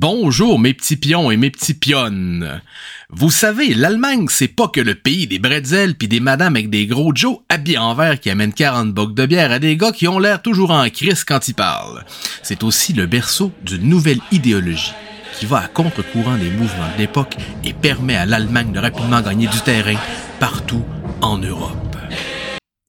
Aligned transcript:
Bonjour 0.00 0.58
mes 0.58 0.72
petits 0.72 0.96
pions 0.96 1.30
et 1.30 1.36
mes 1.36 1.50
petits 1.50 1.74
pionnes. 1.74 2.62
Vous 3.10 3.30
savez, 3.30 3.74
l'Allemagne, 3.74 4.28
c'est 4.30 4.48
pas 4.48 4.68
que 4.68 4.80
le 4.80 4.94
pays 4.94 5.26
des 5.26 5.38
bretzels 5.38 5.94
pis 5.94 6.08
des 6.08 6.20
madames 6.20 6.56
avec 6.56 6.70
des 6.70 6.86
gros 6.86 7.12
Joe 7.14 7.40
habillés 7.50 7.76
en 7.76 7.94
verre 7.94 8.18
qui 8.18 8.30
amènent 8.30 8.54
40 8.54 8.94
bocs 8.94 9.12
de 9.14 9.26
bière 9.26 9.52
à 9.52 9.58
des 9.58 9.76
gars 9.76 9.92
qui 9.92 10.08
ont 10.08 10.18
l'air 10.18 10.40
toujours 10.40 10.70
en 10.70 10.88
crise 10.88 11.22
quand 11.24 11.48
ils 11.48 11.54
parlent. 11.54 12.02
C'est 12.42 12.64
aussi 12.64 12.94
le 12.94 13.04
berceau 13.04 13.52
d'une 13.62 13.90
nouvelle 13.90 14.20
idéologie 14.32 14.94
qui 15.38 15.44
va 15.44 15.58
à 15.58 15.68
contre-courant 15.68 16.38
des 16.38 16.48
mouvements 16.48 16.90
de 16.94 16.98
l'époque 16.98 17.36
et 17.62 17.74
permet 17.74 18.16
à 18.16 18.24
l'Allemagne 18.24 18.72
de 18.72 18.78
rapidement 18.78 19.20
gagner 19.20 19.48
du 19.48 19.60
terrain 19.60 20.00
partout 20.38 20.82
en 21.20 21.36
Europe. 21.36 21.98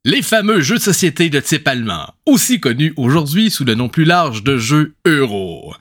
Les 0.05 0.21
fameux 0.21 0.62
jeux 0.62 0.78
de 0.78 0.82
société 0.82 1.30
de 1.30 1.41
type 1.41 1.68
allemand, 1.68 2.14
aussi 2.25 2.62
connus 2.62 2.93
aujourd'hui 2.96 3.52
sous 3.52 3.66
le 3.66 3.75
nom 3.75 3.89
plus 3.89 4.05
large 4.05 4.43
de 4.43 4.55
jeux 4.55 4.96
euro. 5.05 5.73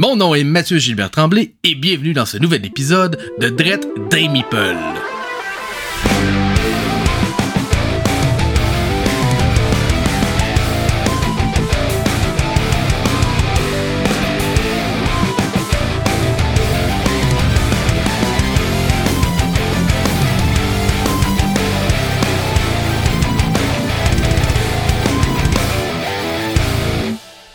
Mon 0.00 0.16
nom 0.16 0.34
est 0.34 0.44
Mathieu 0.44 0.78
Gilbert 0.78 1.10
Tremblay 1.10 1.52
et 1.62 1.74
bienvenue 1.74 2.14
dans 2.14 2.24
ce 2.24 2.38
nouvel 2.38 2.64
épisode 2.64 3.18
de 3.38 3.50
Drette 3.50 3.86
Meeple. 4.10 4.74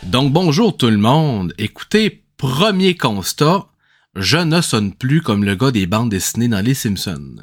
Donc 0.04 0.32
bonjour 0.32 0.76
tout 0.76 0.86
le 0.86 0.96
monde. 0.96 1.52
Écoutez, 1.58 2.22
Premier 2.36 2.96
constat, 2.96 3.66
je 4.14 4.36
ne 4.36 4.60
sonne 4.60 4.92
plus 4.92 5.22
comme 5.22 5.44
le 5.44 5.54
gars 5.54 5.70
des 5.70 5.86
bandes 5.86 6.10
dessinées 6.10 6.48
dans 6.48 6.60
Les 6.60 6.74
Simpsons. 6.74 7.36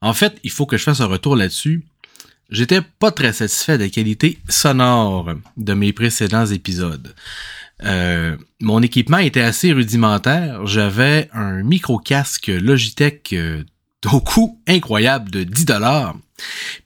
En 0.00 0.12
fait, 0.12 0.38
il 0.42 0.50
faut 0.50 0.66
que 0.66 0.76
je 0.76 0.82
fasse 0.82 1.00
un 1.00 1.06
retour 1.06 1.36
là-dessus. 1.36 1.84
J'étais 2.50 2.80
pas 2.82 3.10
très 3.10 3.32
satisfait 3.32 3.78
de 3.78 3.84
la 3.84 3.90
qualité 3.90 4.38
sonore 4.48 5.30
de 5.56 5.74
mes 5.74 5.92
précédents 5.92 6.46
épisodes. 6.46 7.14
Euh, 7.84 8.36
mon 8.60 8.82
équipement 8.82 9.18
était 9.18 9.40
assez 9.40 9.72
rudimentaire. 9.72 10.66
J'avais 10.66 11.28
un 11.32 11.62
micro-casque 11.62 12.48
Logitech 12.48 13.32
euh, 13.32 13.64
au 14.12 14.20
coût 14.20 14.60
incroyable 14.66 15.30
de 15.30 15.44
10 15.44 15.64
dollars, 15.64 16.16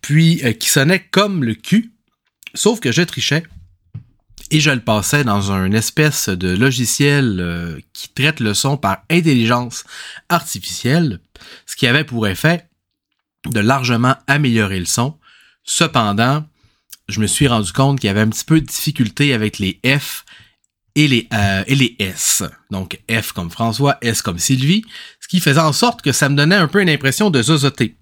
puis 0.01 0.41
euh, 0.45 0.53
qui 0.53 0.69
sonnait 0.69 1.01
comme 1.01 1.45
le 1.45 1.55
cul, 1.55 1.93
sauf 2.55 2.81
que 2.81 2.93
je 2.93 3.03
trichais 3.03 3.43
et 4.51 4.61
je 4.61 4.71
le 4.71 4.81
passais 4.81 5.25
dans 5.25 5.53
un 5.53 5.73
espèce 5.73 6.29
de 6.29 6.49
logiciel 6.49 7.39
euh, 7.41 7.79
qui 7.93 8.09
traite 8.09 8.41
le 8.41 8.55
son 8.55 8.77
par 8.77 9.03
intelligence 9.11 9.85
artificielle, 10.29 11.21
ce 11.67 11.77
qui 11.77 11.87
avait 11.87 12.05
pour 12.05 12.27
effet 12.27 12.67
de 13.47 13.61
largement 13.61 14.17
améliorer 14.27 14.79
le 14.79 14.87
son. 14.87 15.17
Cependant, 15.65 16.45
je 17.09 17.21
me 17.21 17.27
suis 17.27 17.49
rendu 17.49 17.73
compte 17.73 18.01
qu'il 18.01 18.09
y 18.09 18.11
avait 18.11 18.21
un 18.21 18.29
petit 18.29 18.45
peu 18.45 18.61
de 18.61 18.67
difficulté 18.67 19.35
avec 19.35 19.59
les 19.59 19.81
F 19.85 20.25
et 20.95 21.09
les, 21.09 21.29
euh, 21.33 21.65
S. 21.99 22.43
Donc 22.71 23.01
F 23.11 23.33
comme 23.33 23.51
François, 23.51 23.99
S 24.01 24.23
comme 24.23 24.39
Sylvie, 24.39 24.85
ce 25.21 25.29
qui 25.29 25.41
faisait 25.41 25.61
en 25.61 25.73
sorte 25.73 26.03
que 26.03 26.13
ça 26.13 26.29
me 26.29 26.37
donnait 26.37 26.57
un 26.57 26.69
peu 26.69 26.83
une 26.83 26.91
impression 26.91 27.31
de 27.31 27.43
zozoter. 27.43 27.97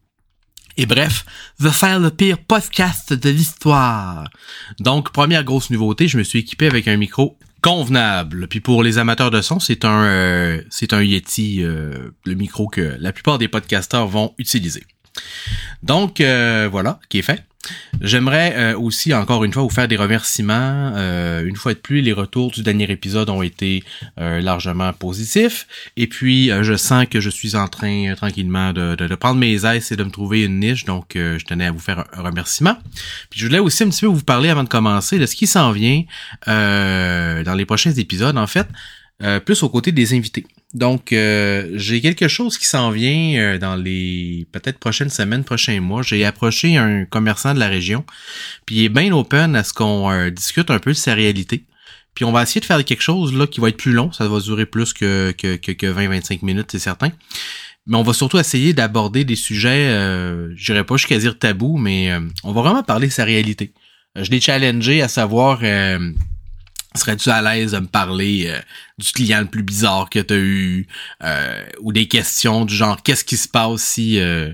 Et 0.77 0.87
bref, 0.87 1.25
va 1.59 1.73
faire 1.73 1.99
le 2.01 2.11
pire 2.11 2.39
podcast 2.39 3.13
de 3.13 3.31
l'histoire. 3.31 4.29
Donc, 4.79 5.11
première 5.11 5.43
grosse 5.43 5.71
nouveauté, 5.71 6.07
je 6.07 6.19
me 6.19 6.23
suis 6.23 6.41
équipé 6.41 6.67
avec 6.67 6.87
un 6.87 6.97
micro 6.97 7.39
convenable. 7.63 8.47
Puis 8.47 8.61
pour 8.61 8.83
les 8.83 8.99
amateurs 8.99 9.31
de 9.31 9.41
son, 9.41 9.59
c'est 9.59 9.85
un 9.85 10.05
euh, 10.05 10.63
c'est 10.71 10.93
un 10.93 11.03
Yeti, 11.03 11.63
euh, 11.63 12.11
le 12.25 12.35
micro 12.35 12.69
que 12.69 12.97
la 13.01 13.13
plupart 13.13 13.39
des 13.39 13.49
podcasteurs 13.49 14.07
vont 14.07 14.35
utiliser. 14.39 14.85
Donc 15.83 16.21
euh, 16.21 16.69
voilà, 16.71 17.01
qui 17.09 17.19
est 17.19 17.23
fait. 17.23 17.43
J'aimerais 18.01 18.55
euh, 18.57 18.79
aussi, 18.79 19.15
encore 19.15 19.45
une 19.45 19.53
fois, 19.53 19.63
vous 19.63 19.71
faire 19.71 19.89
des 19.89 19.97
remerciements. 19.97 20.93
Euh, 20.97 21.45
une 21.45 21.57
fois 21.57 21.75
de 21.75 21.79
plus, 21.79 22.01
les 22.01 22.13
retours 22.13 22.51
du 22.51 22.63
dernier 22.63 22.91
épisode 22.91 23.31
ont 23.31 23.43
été 23.43 23.83
euh, 24.21 24.41
largement 24.41 24.93
positifs. 24.93 25.67
Et 25.97 26.07
puis, 26.07 26.51
je 26.63 26.77
sens 26.77 27.07
que 27.07 27.21
je 27.21 27.31
suis 27.31 27.57
en 27.57 27.69
train 27.69 28.15
tranquillement 28.15 28.73
de, 28.73 28.95
de, 28.95 29.15
prendre 29.15 29.41
mes 29.41 29.65
aises 29.65 29.93
et 29.93 29.97
de 29.97 30.05
me 30.05 30.11
trouver 30.11 30.45
une 30.45 30.61
niche. 30.61 30.85
Donc, 30.85 31.13
je 31.15 31.45
tenais 31.45 31.67
à 31.67 31.73
vous 31.73 31.79
faire 31.79 32.05
un, 32.13 32.23
remerciement. 32.23 32.77
Puis, 33.31 33.41
je 33.41 33.47
voulais 33.47 33.59
aussi 33.59 33.83
un 33.83 33.89
petit 33.89 34.03
peu 34.03 34.07
vous 34.07 34.23
parler 34.23 34.51
avant 34.51 34.65
de 34.65 34.69
commencer 34.69 35.19
de 35.19 35.27
ce 35.27 35.35
qui 35.35 35.47
s'en 35.47 35.73
vient 35.73 36.03
dans 36.47 37.55
les 37.57 37.65
prochains 37.65 37.93
épisodes, 37.93 38.37
en 38.37 38.47
fait, 38.47 38.67
plus 39.45 39.63
aux 39.63 39.69
côtés 39.69 39.93
des 39.93 40.15
invités. 40.15 40.47
Donc, 40.75 41.13
euh, 41.13 41.71
j'ai 41.75 42.03
quelque 42.03 42.29
chose 42.29 42.59
qui 42.59 42.67
s'en 42.67 42.91
vient 42.91 43.39
euh, 43.39 43.59
dans 43.59 43.77
les 43.77 44.47
peut-être 44.53 44.79
prochaines 44.79 45.09
semaines, 45.09 45.45
prochains 45.45 45.81
mois. 45.81 46.03
J'ai 46.03 46.25
approché 46.25 46.77
un 46.77 47.07
commerçant 47.07 47.55
de 47.55 47.59
la 47.59 47.69
région, 47.69 48.05
puis 48.67 48.77
il 48.77 48.85
est 48.85 48.89
bien 48.89 49.11
open 49.13 49.57
à 49.57 49.65
ce 49.65 49.73
qu'on 49.73 50.11
euh, 50.11 50.29
discute 50.31 50.71
un 50.71 50.79
peu 50.79 50.91
de 50.91 50.97
sa 50.97 51.15
réalité. 51.15 51.65
Puis 52.15 52.27
on 52.27 52.33
va 52.33 52.43
essayer 52.43 52.61
de 52.61 52.67
faire 52.67 52.85
quelque 52.85 53.03
chose 53.03 53.33
là 53.33 53.47
qui 53.47 53.61
va 53.61 53.71
être 53.71 53.77
plus 53.77 53.93
long, 53.93 54.13
ça 54.13 54.29
va 54.29 54.41
durer 54.41 54.67
plus 54.67 54.93
que, 54.93 55.33
que, 55.33 55.57
que, 55.57 55.73
que 55.73 55.87
20-25 55.87 56.45
minutes, 56.45 56.69
c'est 56.73 56.79
certain. 56.79 57.11
Mais 57.87 57.97
on 57.97 58.03
va 58.03 58.13
surtout 58.13 58.39
essayer 58.39 58.75
d'aborder 58.75 59.25
des 59.25 59.37
sujets, 59.37 59.89
euh, 59.89 60.53
je 60.57 60.73
dirais 60.73 60.85
pas 60.85 60.97
jusqu'à 60.97 61.19
dire 61.19 61.39
tabou, 61.39 61.79
mais 61.79 62.11
on 62.43 62.53
va 62.53 62.61
vraiment 62.63 62.83
parler 62.83 63.07
de 63.07 63.13
sa 63.13 63.25
réalité. 63.25 63.73
Je 64.15 64.31
l'ai 64.31 64.41
challengé 64.41 65.01
à 65.01 65.09
savoir 65.09 65.61
Serais-tu 66.97 67.31
à 67.31 67.43
l'aise 67.43 67.73
de 67.73 67.79
me 67.79 67.87
parler 67.87 68.47
euh, 68.49 68.61
du 68.99 69.13
client 69.13 69.41
le 69.41 69.47
plus 69.47 69.63
bizarre 69.63 70.09
que 70.11 70.19
tu 70.19 70.35
as 70.35 70.37
eu 70.37 70.87
euh, 71.23 71.65
ou 71.81 71.93
des 71.93 72.09
questions 72.09 72.65
du 72.65 72.75
genre 72.75 73.03
qu'est-ce 73.03 73.25
qui 73.25 73.37
se 73.37 73.49
passe 73.49 73.83
si 73.83 74.19
euh, 74.19 74.53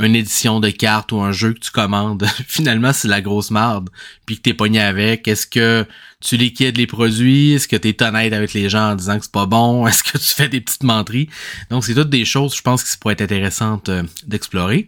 une 0.00 0.16
édition 0.16 0.60
de 0.60 0.70
carte 0.70 1.12
ou 1.12 1.20
un 1.20 1.32
jeu 1.32 1.52
que 1.52 1.60
tu 1.60 1.70
commandes 1.70 2.26
finalement 2.46 2.92
c'est 2.92 3.08
la 3.08 3.20
grosse 3.20 3.50
marde 3.50 3.90
puis 4.26 4.36
que 4.36 4.42
t'es 4.42 4.54
pogné 4.54 4.80
avec. 4.80 5.28
Est-ce 5.28 5.46
que 5.46 5.86
tu 6.20 6.36
liquides 6.36 6.76
les 6.76 6.86
produits? 6.86 7.52
Est-ce 7.52 7.68
que 7.68 7.76
t'es 7.76 8.02
honnête 8.02 8.32
avec 8.32 8.52
les 8.52 8.68
gens 8.68 8.92
en 8.92 8.94
disant 8.94 9.18
que 9.18 9.24
c'est 9.24 9.32
pas 9.32 9.46
bon? 9.46 9.86
Est-ce 9.88 10.02
que 10.02 10.18
tu 10.18 10.34
fais 10.34 10.48
des 10.48 10.60
petites 10.60 10.84
menteries? 10.84 11.28
Donc 11.70 11.84
c'est 11.84 11.94
toutes 11.94 12.10
des 12.10 12.24
choses 12.24 12.54
je 12.54 12.62
pense 12.62 12.84
qui 12.84 12.96
pourraient 12.98 13.14
être 13.14 13.22
intéressantes 13.22 13.90
d'explorer. 14.26 14.86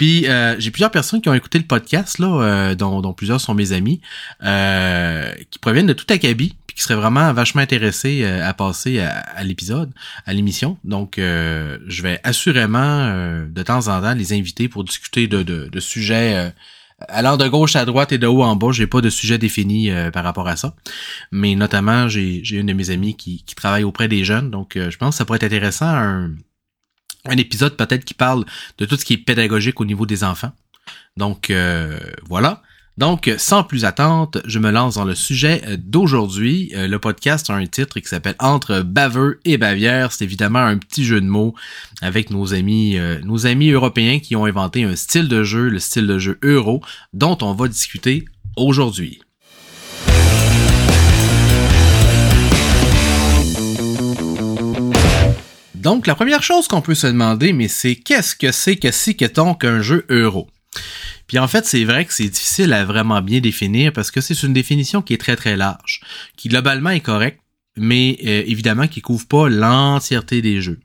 Puis 0.00 0.26
euh, 0.28 0.56
j'ai 0.58 0.70
plusieurs 0.70 0.90
personnes 0.90 1.20
qui 1.20 1.28
ont 1.28 1.34
écouté 1.34 1.58
le 1.58 1.66
podcast, 1.66 2.18
là, 2.18 2.42
euh, 2.42 2.74
dont, 2.74 3.12
plusieurs 3.12 3.38
sont 3.38 3.52
mes 3.52 3.72
amis, 3.72 4.00
euh, 4.42 5.30
qui 5.50 5.58
proviennent 5.58 5.88
de 5.88 5.92
tout 5.92 6.06
Akabi, 6.08 6.56
puis 6.70 6.76
qui 6.76 6.82
seraient 6.82 6.94
vraiment 6.94 7.32
vachement 7.32 7.62
intéressés 7.62 8.24
à 8.24 8.54
passer 8.54 9.00
à, 9.00 9.42
l'épisode, 9.42 9.92
à 10.24 10.32
l'émission. 10.32 10.78
Donc 10.84 11.14
je 11.16 12.02
vais 12.02 12.20
assurément 12.22 13.12
de 13.48 13.62
temps 13.64 13.88
en 13.88 14.00
temps 14.00 14.14
les 14.14 14.32
inviter 14.32 14.68
pour 14.68 14.84
discuter 14.84 15.26
de, 15.26 15.42
de, 15.42 15.80
sujets 15.80 16.52
allant 17.08 17.36
de 17.36 17.48
gauche 17.48 17.74
à 17.74 17.84
droite 17.84 18.12
et 18.12 18.18
de 18.18 18.26
haut 18.26 18.42
en 18.42 18.54
bas, 18.54 18.72
j'ai 18.72 18.86
pas 18.86 19.00
de 19.00 19.10
sujet 19.10 19.38
défini 19.38 19.90
par 20.12 20.22
rapport 20.22 20.46
à 20.46 20.56
ça. 20.56 20.76
Mais 21.32 21.56
notamment, 21.56 22.08
j'ai, 22.08 22.42
une 22.50 22.66
de 22.66 22.72
mes 22.72 22.90
amies 22.90 23.16
qui, 23.16 23.42
qui 23.44 23.54
travaille 23.56 23.84
auprès 23.84 24.06
des 24.06 24.24
jeunes, 24.24 24.50
donc 24.50 24.72
je 24.76 24.96
pense 24.96 25.14
que 25.14 25.18
ça 25.18 25.24
pourrait 25.24 25.38
être 25.38 25.44
intéressant 25.44 25.88
un, 25.88 26.30
un 27.24 27.36
épisode 27.36 27.76
peut-être 27.76 28.04
qui 28.04 28.14
parle 28.14 28.44
de 28.78 28.86
tout 28.86 28.96
ce 28.96 29.04
qui 29.04 29.14
est 29.14 29.18
pédagogique 29.18 29.80
au 29.80 29.84
niveau 29.84 30.06
des 30.06 30.24
enfants. 30.24 30.52
Donc 31.16 31.50
euh, 31.50 31.98
voilà. 32.28 32.62
Donc, 33.00 33.32
sans 33.38 33.64
plus 33.64 33.86
attente, 33.86 34.36
je 34.44 34.58
me 34.58 34.70
lance 34.70 34.96
dans 34.96 35.06
le 35.06 35.14
sujet 35.14 35.62
d'aujourd'hui. 35.78 36.70
Euh, 36.74 36.86
le 36.86 36.98
podcast 36.98 37.48
a 37.48 37.54
un 37.54 37.64
titre 37.64 37.98
qui 37.98 38.06
s'appelle 38.06 38.34
Entre 38.38 38.82
baveux 38.82 39.40
et 39.46 39.56
bavière. 39.56 40.12
C'est 40.12 40.24
évidemment 40.24 40.58
un 40.58 40.76
petit 40.76 41.06
jeu 41.06 41.22
de 41.22 41.26
mots 41.26 41.54
avec 42.02 42.28
nos 42.28 42.52
amis, 42.52 42.98
euh, 42.98 43.18
nos 43.24 43.46
amis 43.46 43.70
européens 43.70 44.18
qui 44.18 44.36
ont 44.36 44.44
inventé 44.44 44.84
un 44.84 44.96
style 44.96 45.28
de 45.28 45.42
jeu, 45.44 45.70
le 45.70 45.78
style 45.78 46.06
de 46.06 46.18
jeu 46.18 46.38
euro, 46.42 46.82
dont 47.14 47.38
on 47.40 47.54
va 47.54 47.68
discuter 47.68 48.26
aujourd'hui. 48.58 49.22
Donc, 55.74 56.06
la 56.06 56.14
première 56.14 56.42
chose 56.42 56.68
qu'on 56.68 56.82
peut 56.82 56.94
se 56.94 57.06
demander, 57.06 57.54
mais 57.54 57.68
c'est 57.68 57.96
qu'est-ce 57.96 58.36
que 58.36 58.52
c'est 58.52 58.76
que 58.76 58.90
si 58.90 59.16
que 59.16 59.24
donc 59.24 59.64
un 59.64 59.80
jeu 59.80 60.04
euro? 60.10 60.48
Puis 61.30 61.38
en 61.38 61.46
fait, 61.46 61.64
c'est 61.64 61.84
vrai 61.84 62.06
que 62.06 62.12
c'est 62.12 62.28
difficile 62.28 62.72
à 62.72 62.84
vraiment 62.84 63.22
bien 63.22 63.38
définir 63.38 63.92
parce 63.92 64.10
que 64.10 64.20
c'est 64.20 64.42
une 64.42 64.52
définition 64.52 65.00
qui 65.00 65.14
est 65.14 65.16
très 65.16 65.36
très 65.36 65.56
large, 65.56 66.00
qui 66.36 66.48
globalement 66.48 66.90
est 66.90 66.98
correcte, 66.98 67.38
mais 67.76 68.18
euh, 68.26 68.42
évidemment 68.48 68.88
qui 68.88 69.00
couvre 69.00 69.28
pas 69.28 69.48
l'entièreté 69.48 70.42
des 70.42 70.60
jeux. 70.60 70.80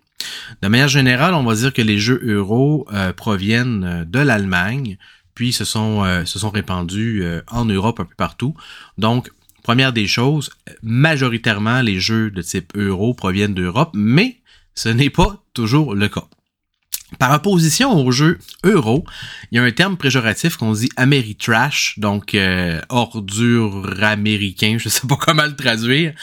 De 0.62 0.68
manière 0.68 0.88
générale, 0.88 1.33
on 1.33 1.42
va 1.42 1.56
dire 1.56 1.74
que 1.74 1.81
les 1.81 1.97
jeux 1.97 2.21
euro 2.24 2.86
euh, 2.94 3.12
proviennent 3.12 3.83
euh, 3.86 4.06
de 4.06 4.19
l'Allemagne, 4.19 5.00
puis 5.33 5.51
se 5.51 5.65
sont, 5.65 6.06
se 6.25 6.38
sont 6.38 6.51
répandus 6.51 7.24
en 7.48 7.65
Europe 7.65 8.00
un 8.00 8.06
peu 8.06 8.15
partout. 8.15 8.56
Donc, 9.00 9.31
première 9.63 9.94
des 9.94 10.07
choses, 10.07 10.51
majoritairement 10.83 11.81
les 11.81 12.00
jeux 12.00 12.30
de 12.30 12.44
type 12.44 12.71
euro 12.77 13.15
proviennent 13.15 13.56
d'Europe, 13.56 13.89
mais 13.95 14.38
ce 14.75 14.89
n'est 14.89 15.09
pas 15.09 15.44
toujours 15.53 15.95
le 15.95 16.07
cas. 16.07 16.27
Par 17.19 17.31
opposition 17.33 17.94
aux 17.94 18.12
jeux 18.12 18.39
euro, 18.63 19.06
il 19.51 19.57
y 19.57 19.59
a 19.59 19.63
un 19.63 19.71
terme 19.71 19.97
péjoratif 19.97 20.57
qu'on 20.57 20.73
dit 20.73 20.89
Ameritrash, 20.97 21.95
donc 21.97 22.35
euh, 22.35 22.79
ordure 22.89 23.94
américain, 24.01 24.77
je 24.79 24.89
sais 24.89 25.07
pas 25.07 25.15
comment 25.19 25.45
le 25.45 25.56
traduire, 25.56 26.13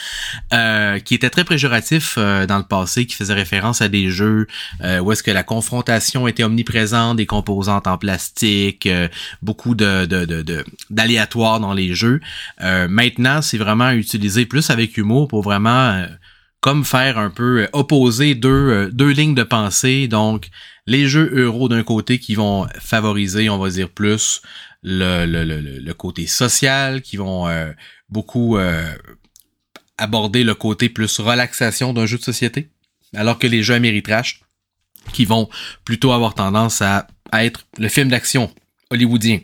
euh, 0.53 0.99
qui 0.99 1.15
était 1.15 1.29
très 1.29 1.43
péjoratif 1.43 2.15
euh, 2.17 2.45
dans 2.45 2.57
le 2.57 2.63
passé, 2.63 3.05
qui 3.05 3.15
faisait 3.15 3.33
référence 3.33 3.81
à 3.81 3.89
des 3.89 4.09
jeux 4.09 4.47
euh, 4.81 4.99
où 4.99 5.11
est-ce 5.11 5.23
que 5.23 5.31
la 5.31 5.43
confrontation 5.43 6.27
était 6.27 6.43
omniprésente, 6.43 7.17
des 7.17 7.25
composantes 7.25 7.87
en 7.87 7.97
plastique, 7.97 8.87
beaucoup 9.41 9.75
de, 9.75 10.05
de, 10.05 10.65
d'aléatoires 10.89 11.59
dans 11.59 11.73
les 11.73 11.93
jeux. 11.93 12.19
maintenant, 12.59 13.41
c'est 13.41 13.57
vraiment 13.57 13.91
utilisé 13.91 14.45
plus 14.45 14.69
avec 14.69 14.97
humour 14.97 15.27
pour 15.27 15.41
vraiment 15.41 16.05
comme 16.63 16.85
faire 16.85 17.17
un 17.17 17.29
peu 17.29 17.67
opposer 17.73 18.35
deux, 18.35 18.89
deux 18.93 19.09
lignes 19.09 19.35
de 19.35 19.43
pensée, 19.43 20.07
donc 20.07 20.47
les 20.87 21.09
jeux 21.09 21.29
euros 21.35 21.67
d'un 21.67 21.83
côté 21.83 22.19
qui 22.19 22.35
vont 22.35 22.67
favoriser, 22.79 23.49
on 23.49 23.57
va 23.57 23.69
dire 23.69 23.89
plus 23.89 24.41
le, 24.81 25.25
le, 25.25 25.43
le, 25.43 25.59
le 25.59 25.93
côté 25.93 26.25
social, 26.25 27.01
qui 27.01 27.17
vont 27.17 27.49
euh, 27.49 27.73
beaucoup 28.07 28.55
euh, 28.57 28.95
aborder 29.97 30.45
le 30.45 30.55
côté 30.55 30.87
plus 30.87 31.19
relaxation 31.19 31.91
d'un 31.91 32.05
jeu 32.05 32.17
de 32.17 32.23
société, 32.23 32.69
alors 33.13 33.39
que 33.39 33.47
les 33.47 33.61
jeux 33.61 33.75
Ameritrash 33.75 34.39
qui 35.11 35.25
vont 35.25 35.49
plutôt 35.83 36.13
avoir 36.13 36.33
tendance 36.33 36.81
à, 36.81 37.07
être 37.33 37.65
le 37.77 37.89
film 37.89 38.07
d'action 38.07 38.53
hollywoodien. 38.89 39.39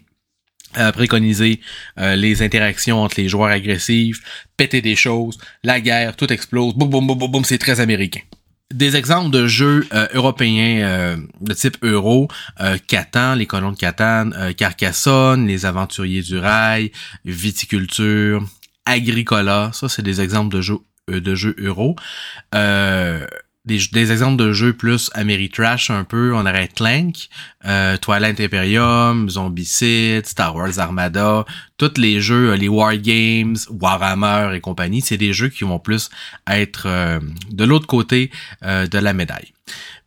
À 0.75 0.91
préconiser 0.91 1.61
euh, 1.99 2.15
les 2.15 2.43
interactions 2.43 3.01
entre 3.01 3.19
les 3.19 3.27
joueurs 3.27 3.49
agressifs, 3.49 4.21
péter 4.55 4.81
des 4.81 4.95
choses, 4.95 5.39
la 5.63 5.81
guerre, 5.81 6.15
tout 6.15 6.31
explose, 6.31 6.75
boum 6.75 6.89
boum 6.89 7.07
boum 7.07 7.17
boum, 7.17 7.31
boum 7.31 7.43
c'est 7.43 7.57
très 7.57 7.79
américain. 7.79 8.21
Des 8.71 8.95
exemples 8.95 9.31
de 9.31 9.47
jeux 9.47 9.87
euh, 9.93 10.07
européens 10.13 10.81
euh, 10.83 11.17
de 11.41 11.53
type 11.53 11.77
euro, 11.81 12.27
euh, 12.61 12.77
Catan, 12.87 13.33
les 13.33 13.47
colons 13.47 13.71
de 13.71 13.77
Catan, 13.77 14.29
euh, 14.33 14.53
Carcassonne, 14.53 15.47
les 15.47 15.65
aventuriers 15.65 16.21
du 16.21 16.37
rail, 16.37 16.91
viticulture, 17.25 18.45
Agricola, 18.85 19.71
ça 19.73 19.89
c'est 19.89 20.03
des 20.03 20.21
exemples 20.21 20.55
de 20.55 20.61
jeux 20.61 20.77
de 21.07 21.33
jeux 21.33 21.55
euro 21.57 21.95
des, 23.77 24.11
exemples 24.11 24.37
de 24.37 24.51
jeux 24.51 24.73
plus 24.73 25.11
Ameritrash 25.13 25.91
un 25.91 26.03
peu, 26.03 26.33
on 26.33 26.41
aurait 26.41 26.67
Clank, 26.67 27.29
euh, 27.65 27.97
Twilight 27.97 28.39
Imperium, 28.39 29.29
Zombicide, 29.29 30.25
Star 30.25 30.55
Wars 30.55 30.79
Armada, 30.79 31.45
tous 31.77 31.97
les 31.97 32.19
jeux, 32.19 32.51
euh, 32.51 32.57
les 32.57 32.67
War 32.67 32.97
Games, 32.97 33.57
Warhammer 33.69 34.55
et 34.55 34.59
compagnie, 34.59 35.01
c'est 35.01 35.17
des 35.17 35.33
jeux 35.33 35.49
qui 35.49 35.63
vont 35.63 35.79
plus 35.79 36.09
être 36.47 36.83
euh, 36.85 37.19
de 37.51 37.63
l'autre 37.63 37.87
côté 37.87 38.31
euh, 38.63 38.87
de 38.87 38.97
la 38.97 39.13
médaille. 39.13 39.53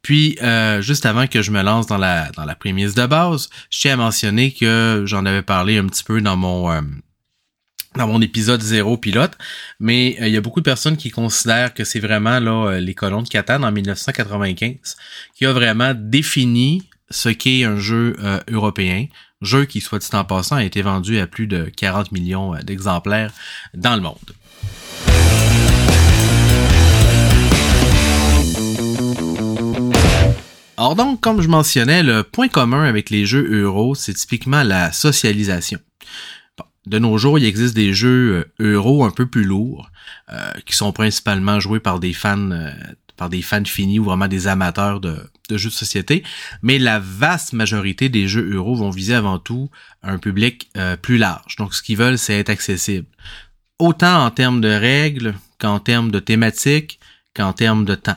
Puis, 0.03 0.37
juste 0.81 1.07
avant 1.07 1.29
que 1.29 1.43
je 1.43 1.53
me 1.53 1.63
lance 1.63 1.87
dans 1.87 1.97
la, 1.97 2.29
dans 2.33 2.45
la 2.45 2.57
prémisse 2.57 2.95
de 2.95 3.07
base, 3.07 3.49
je 3.71 3.79
tiens 3.79 3.93
à 3.93 3.97
mentionner 3.97 4.51
que 4.51 5.05
j'en 5.07 5.25
avais 5.25 5.43
parlé 5.43 5.79
un 5.79 5.87
petit 5.87 6.03
peu 6.03 6.21
dans 6.21 6.37
mon 6.37 6.83
dans 7.97 8.07
mon 8.07 8.21
épisode 8.21 8.61
zéro 8.63 8.97
pilote, 8.97 9.37
mais 9.81 10.17
euh, 10.21 10.29
il 10.29 10.33
y 10.33 10.37
a 10.37 10.41
beaucoup 10.41 10.61
de 10.61 10.65
personnes 10.65 10.97
qui 10.97 11.11
considèrent 11.11 11.75
que 11.75 11.85
c'est 11.85 12.01
vraiment 12.01 12.41
là 12.41 12.69
euh, 12.69 12.81
les 12.81 12.95
colons 12.95 13.23
de 13.23 13.29
Catan 13.29 13.63
en 13.63 13.73
1995 13.73 14.97
qui 15.35 15.47
a 15.47 15.53
vraiment 15.53 15.93
défini 15.95 16.89
ce 17.11 17.29
qu'est 17.29 17.65
un 17.65 17.77
jeu 17.77 18.17
euh, 18.23 18.41
européen, 18.51 19.07
jeu 19.43 19.67
qui, 19.67 19.81
soit 19.81 19.99
dit 19.99 20.09
en 20.15 20.25
passant, 20.25 20.57
a 20.57 20.65
été 20.65 20.81
vendu 20.81 21.19
à 21.19 21.27
plus 21.27 21.47
de 21.47 21.71
40 21.77 22.13
millions 22.13 22.55
d'exemplaires 22.63 23.33
dans 23.75 23.95
le 23.97 24.03
monde. 24.03 24.17
Or 30.79 30.97
donc, 30.97 31.21
comme 31.21 31.43
je 31.43 31.49
mentionnais, 31.49 32.03
le 32.03 32.25
point 32.25 32.49
commun 32.49 32.85
avec 32.85 33.11
les 33.11 33.27
jeux 33.27 33.63
euro, 33.63 33.95
c'est 33.95 34.15
typiquement 34.15 34.63
la 34.63 34.91
socialisation 34.91 35.79
de 36.87 36.99
nos 36.99 37.17
jours, 37.19 37.39
il 37.39 37.45
existe 37.45 37.75
des 37.75 37.95
jeux 37.95 38.51
euh, 38.61 38.75
euro 38.75 39.05
un 39.05 39.11
peu 39.11 39.27
plus 39.27 39.45
lourds, 39.45 39.91
euh, 40.31 40.53
qui 40.67 40.75
sont 40.75 40.93
principalement 40.93 41.61
joués 41.61 41.81
par 41.81 42.01
des 42.01 42.13
fans, 42.13 42.51
euh, 42.51 42.73
par 43.17 43.29
des 43.29 43.43
fans 43.43 43.65
finis 43.65 43.99
ou 43.99 44.05
vraiment 44.05 44.27
des 44.27 44.49
amateurs 44.49 45.01
de, 45.01 45.31
jeux 45.51 45.69
de 45.69 45.75
société. 45.75 46.25
Mais 46.63 46.79
la 46.79 46.99
vaste 46.99 47.53
majorité 47.53 48.09
des 48.09 48.27
jeux 48.27 48.53
euro 48.53 48.75
vont 48.75 48.91
viser 48.91 49.15
avant 49.15 49.39
tout 49.39 49.71
un 50.03 50.19
public 50.19 50.71
plus 51.03 51.19
large. 51.19 51.57
Donc, 51.57 51.75
ce 51.75 51.83
qu'ils 51.83 51.99
veulent, 51.99 52.19
c'est 52.19 52.39
être 52.39 52.49
accessible. 52.49 53.07
Autant 53.79 54.25
en 54.25 54.31
termes 54.31 54.61
de 54.61 54.69
règles 54.69 55.35
qu'en 55.59 55.79
termes 55.79 56.11
de 56.11 56.19
thématiques, 56.19 56.99
qu'en 57.35 57.53
termes 57.53 57.85
de 57.85 57.95
temps. 57.95 58.17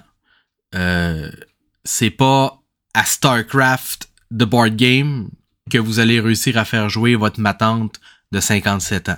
c'est 1.83 2.09
pas 2.09 2.61
à 2.93 3.03
StarCraft 3.03 4.09
The 4.31 4.43
Board 4.45 4.75
Game 4.77 5.29
que 5.69 5.77
vous 5.77 5.99
allez 5.99 6.19
réussir 6.19 6.57
à 6.57 6.65
faire 6.65 6.89
jouer 6.89 7.15
votre 7.15 7.41
matante 7.41 7.99
de 8.35 8.41
57 8.41 9.09
ans. 9.09 9.17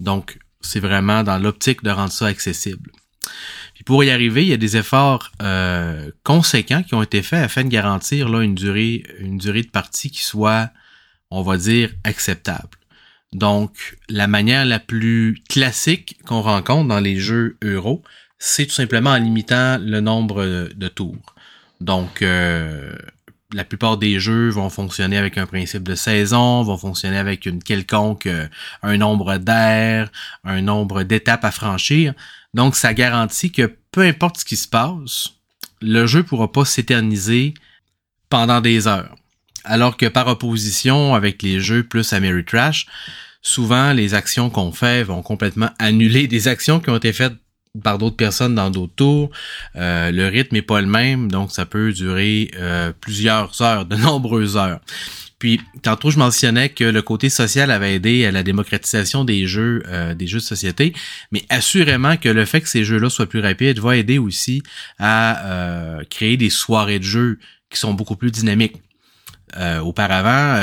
Donc, 0.00 0.38
c'est 0.60 0.80
vraiment 0.80 1.24
dans 1.24 1.38
l'optique 1.38 1.82
de 1.82 1.90
rendre 1.90 2.12
ça 2.12 2.26
accessible. 2.26 2.90
Puis 3.74 3.84
pour 3.84 4.02
y 4.04 4.10
arriver, 4.10 4.42
il 4.42 4.48
y 4.48 4.52
a 4.52 4.56
des 4.56 4.76
efforts 4.76 5.32
euh, 5.42 6.10
conséquents 6.22 6.82
qui 6.82 6.94
ont 6.94 7.02
été 7.02 7.22
faits 7.22 7.44
afin 7.44 7.64
de 7.64 7.68
garantir 7.68 8.28
là, 8.28 8.42
une, 8.42 8.54
durée, 8.54 9.04
une 9.18 9.38
durée 9.38 9.62
de 9.62 9.70
partie 9.70 10.10
qui 10.10 10.22
soit, 10.22 10.70
on 11.30 11.42
va 11.42 11.56
dire, 11.56 11.92
acceptable. 12.04 12.78
Donc, 13.32 13.98
la 14.08 14.28
manière 14.28 14.64
la 14.64 14.78
plus 14.78 15.42
classique 15.48 16.16
qu'on 16.24 16.40
rencontre 16.40 16.88
dans 16.88 17.00
les 17.00 17.18
jeux 17.18 17.58
euro, 17.62 18.02
c'est 18.38 18.66
tout 18.66 18.72
simplement 18.72 19.10
en 19.10 19.18
limitant 19.18 19.78
le 19.78 20.00
nombre 20.00 20.68
de 20.74 20.88
tours. 20.88 21.34
Donc, 21.80 22.22
euh, 22.22 22.96
la 23.54 23.64
plupart 23.64 23.96
des 23.96 24.20
jeux 24.20 24.50
vont 24.50 24.68
fonctionner 24.68 25.16
avec 25.16 25.38
un 25.38 25.46
principe 25.46 25.82
de 25.82 25.94
saison, 25.94 26.62
vont 26.62 26.76
fonctionner 26.76 27.16
avec 27.16 27.46
une 27.46 27.62
quelconque 27.62 28.26
euh, 28.26 28.46
un 28.82 28.98
nombre 28.98 29.38
d'air, 29.38 30.10
un 30.44 30.60
nombre 30.60 31.02
d'étapes 31.02 31.44
à 31.44 31.50
franchir. 31.50 32.12
Donc 32.52 32.76
ça 32.76 32.92
garantit 32.92 33.50
que 33.50 33.74
peu 33.90 34.02
importe 34.02 34.38
ce 34.38 34.44
qui 34.44 34.56
se 34.56 34.68
passe, 34.68 35.30
le 35.80 36.06
jeu 36.06 36.22
pourra 36.22 36.52
pas 36.52 36.64
s'éterniser 36.64 37.54
pendant 38.28 38.60
des 38.60 38.86
heures. 38.86 39.14
Alors 39.64 39.96
que 39.96 40.06
par 40.06 40.28
opposition 40.28 41.14
avec 41.14 41.42
les 41.42 41.60
jeux 41.60 41.84
plus 41.84 42.12
Ameritrash, 42.12 42.86
souvent 43.40 43.92
les 43.92 44.12
actions 44.12 44.50
qu'on 44.50 44.72
fait 44.72 45.02
vont 45.04 45.22
complètement 45.22 45.70
annuler 45.78 46.26
des 46.26 46.48
actions 46.48 46.80
qui 46.80 46.90
ont 46.90 46.96
été 46.96 47.12
faites 47.12 47.34
par 47.82 47.98
d'autres 47.98 48.16
personnes 48.16 48.54
dans 48.54 48.70
d'autres 48.70 48.94
tours. 48.94 49.30
Euh, 49.76 50.10
le 50.10 50.26
rythme 50.28 50.56
est 50.56 50.62
pas 50.62 50.80
le 50.80 50.86
même, 50.86 51.30
donc 51.30 51.52
ça 51.52 51.66
peut 51.66 51.92
durer 51.92 52.50
euh, 52.56 52.92
plusieurs 53.00 53.60
heures, 53.62 53.86
de 53.86 53.96
nombreuses 53.96 54.56
heures. 54.56 54.80
Puis 55.38 55.60
tantôt 55.82 56.10
je 56.10 56.18
mentionnais 56.18 56.68
que 56.68 56.82
le 56.82 57.00
côté 57.00 57.28
social 57.28 57.70
avait 57.70 57.94
aidé 57.94 58.26
à 58.26 58.32
la 58.32 58.42
démocratisation 58.42 59.24
des 59.24 59.46
jeux, 59.46 59.84
euh, 59.86 60.14
des 60.14 60.26
jeux 60.26 60.40
de 60.40 60.44
société, 60.44 60.92
mais 61.30 61.44
assurément 61.48 62.16
que 62.16 62.28
le 62.28 62.44
fait 62.44 62.60
que 62.60 62.68
ces 62.68 62.82
jeux-là 62.82 63.08
soient 63.08 63.26
plus 63.28 63.40
rapides 63.40 63.78
va 63.78 63.96
aider 63.96 64.18
aussi 64.18 64.62
à 64.98 66.00
créer 66.10 66.36
des 66.36 66.50
soirées 66.50 66.98
de 66.98 67.04
jeux 67.04 67.38
qui 67.70 67.78
sont 67.78 67.94
beaucoup 67.94 68.16
plus 68.16 68.32
dynamiques. 68.32 68.76
auparavant, 69.84 70.60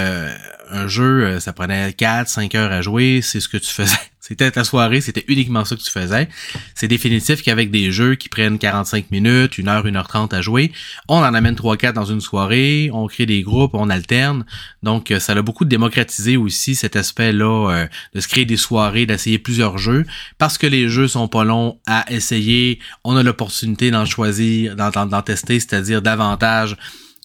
un 0.69 0.87
jeu, 0.87 1.39
ça 1.39 1.53
prenait 1.53 1.93
4, 1.93 2.27
5 2.27 2.55
heures 2.55 2.71
à 2.71 2.81
jouer, 2.81 3.21
c'est 3.21 3.39
ce 3.39 3.47
que 3.47 3.57
tu 3.57 3.69
faisais 3.73 4.04
c'était 4.27 4.49
ta 4.49 4.63
soirée, 4.63 5.01
c'était 5.01 5.23
uniquement 5.27 5.65
ça 5.65 5.75
que 5.75 5.81
tu 5.81 5.91
faisais. 5.91 6.27
C'est 6.73 6.87
définitif 6.87 7.43
qu'avec 7.43 7.69
des 7.69 7.91
jeux 7.91 8.15
qui 8.15 8.27
prennent 8.27 8.57
45 8.57 9.11
minutes, 9.11 9.59
1 9.59 9.67
heure, 9.67 9.85
1 9.85 9.95
heure 9.95 10.07
30 10.07 10.33
à 10.33 10.41
jouer, 10.41 10.71
on 11.07 11.17
en 11.17 11.35
amène 11.35 11.53
3-4 11.53 11.93
dans 11.93 12.05
une 12.05 12.21
soirée, 12.21 12.89
on 12.91 13.05
crée 13.05 13.27
des 13.27 13.43
groupes, 13.43 13.75
on 13.75 13.87
alterne. 13.87 14.43
Donc, 14.81 15.11
euh, 15.11 15.19
ça 15.19 15.33
a 15.33 15.41
beaucoup 15.43 15.63
démocratisé 15.63 16.37
aussi 16.37 16.73
cet 16.73 16.95
aspect-là 16.95 17.69
euh, 17.69 17.87
de 18.15 18.19
se 18.19 18.27
créer 18.27 18.45
des 18.45 18.57
soirées, 18.57 19.05
d'essayer 19.05 19.37
plusieurs 19.37 19.77
jeux. 19.77 20.07
Parce 20.39 20.57
que 20.57 20.65
les 20.65 20.89
jeux 20.89 21.07
sont 21.07 21.27
pas 21.27 21.43
longs 21.43 21.79
à 21.85 22.11
essayer, 22.11 22.79
on 23.03 23.15
a 23.17 23.21
l'opportunité 23.21 23.91
d'en 23.91 24.05
choisir, 24.05 24.75
d'en 24.75 25.21
tester, 25.21 25.59
c'est-à-dire 25.59 26.01
davantage 26.01 26.77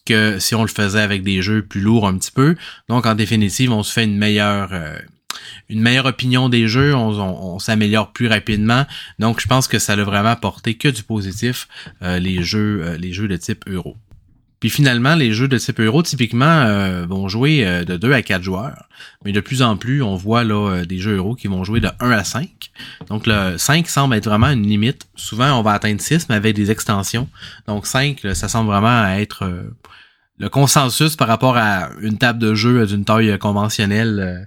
que 0.04 0.38
si 0.38 0.54
on 0.54 0.64
le 0.64 0.68
faisait 0.68 1.00
avec 1.00 1.22
des 1.22 1.40
jeux 1.40 1.62
plus 1.62 1.80
lourds 1.80 2.06
un 2.06 2.18
petit 2.18 2.30
peu. 2.30 2.56
Donc, 2.90 3.06
en 3.06 3.14
définitive, 3.14 3.72
on 3.72 3.82
se 3.82 3.90
fait 3.90 4.04
une 4.04 4.18
meilleure... 4.18 4.68
Euh, 4.72 4.98
une 5.70 5.80
meilleure 5.80 6.06
opinion 6.06 6.48
des 6.48 6.66
jeux, 6.68 6.94
on, 6.94 7.58
s'améliore 7.58 8.12
plus 8.12 8.26
rapidement. 8.26 8.86
Donc, 9.18 9.40
je 9.40 9.46
pense 9.46 9.68
que 9.68 9.78
ça 9.78 9.92
a 9.92 10.04
vraiment 10.04 10.30
apporté 10.30 10.74
que 10.74 10.88
du 10.88 11.02
positif 11.02 11.68
euh, 12.02 12.18
les 12.18 12.42
jeux, 12.42 12.82
euh, 12.82 12.96
les 12.96 13.12
jeux 13.12 13.28
de 13.28 13.36
type 13.36 13.64
euro. 13.68 13.96
Puis 14.58 14.68
finalement, 14.68 15.14
les 15.14 15.32
jeux 15.32 15.48
de 15.48 15.56
type 15.56 15.80
euro, 15.80 16.02
typiquement, 16.02 16.44
euh, 16.44 17.06
vont 17.06 17.28
jouer 17.28 17.64
de 17.86 17.96
2 17.96 18.12
à 18.12 18.20
4 18.20 18.42
joueurs. 18.42 18.88
Mais 19.24 19.32
de 19.32 19.40
plus 19.40 19.62
en 19.62 19.78
plus, 19.78 20.02
on 20.02 20.16
voit 20.16 20.44
là 20.44 20.84
des 20.84 20.98
jeux 20.98 21.16
euro 21.16 21.34
qui 21.34 21.46
vont 21.46 21.64
jouer 21.64 21.80
de 21.80 21.88
1 21.98 22.10
à 22.10 22.24
5. 22.24 22.70
Donc 23.08 23.26
le 23.26 23.56
5 23.56 23.88
semble 23.88 24.16
être 24.16 24.26
vraiment 24.26 24.48
une 24.48 24.66
limite. 24.66 25.08
Souvent, 25.14 25.58
on 25.58 25.62
va 25.62 25.72
atteindre 25.72 26.02
6, 26.02 26.28
mais 26.28 26.34
avec 26.34 26.54
des 26.54 26.70
extensions. 26.70 27.26
Donc 27.68 27.86
5, 27.86 28.20
ça 28.34 28.48
semble 28.48 28.68
vraiment 28.68 29.06
être 29.06 29.50
le 30.36 30.48
consensus 30.50 31.16
par 31.16 31.28
rapport 31.28 31.56
à 31.56 31.88
une 32.02 32.18
table 32.18 32.38
de 32.38 32.54
jeu 32.54 32.86
d'une 32.86 33.06
taille 33.06 33.38
conventionnelle 33.38 34.46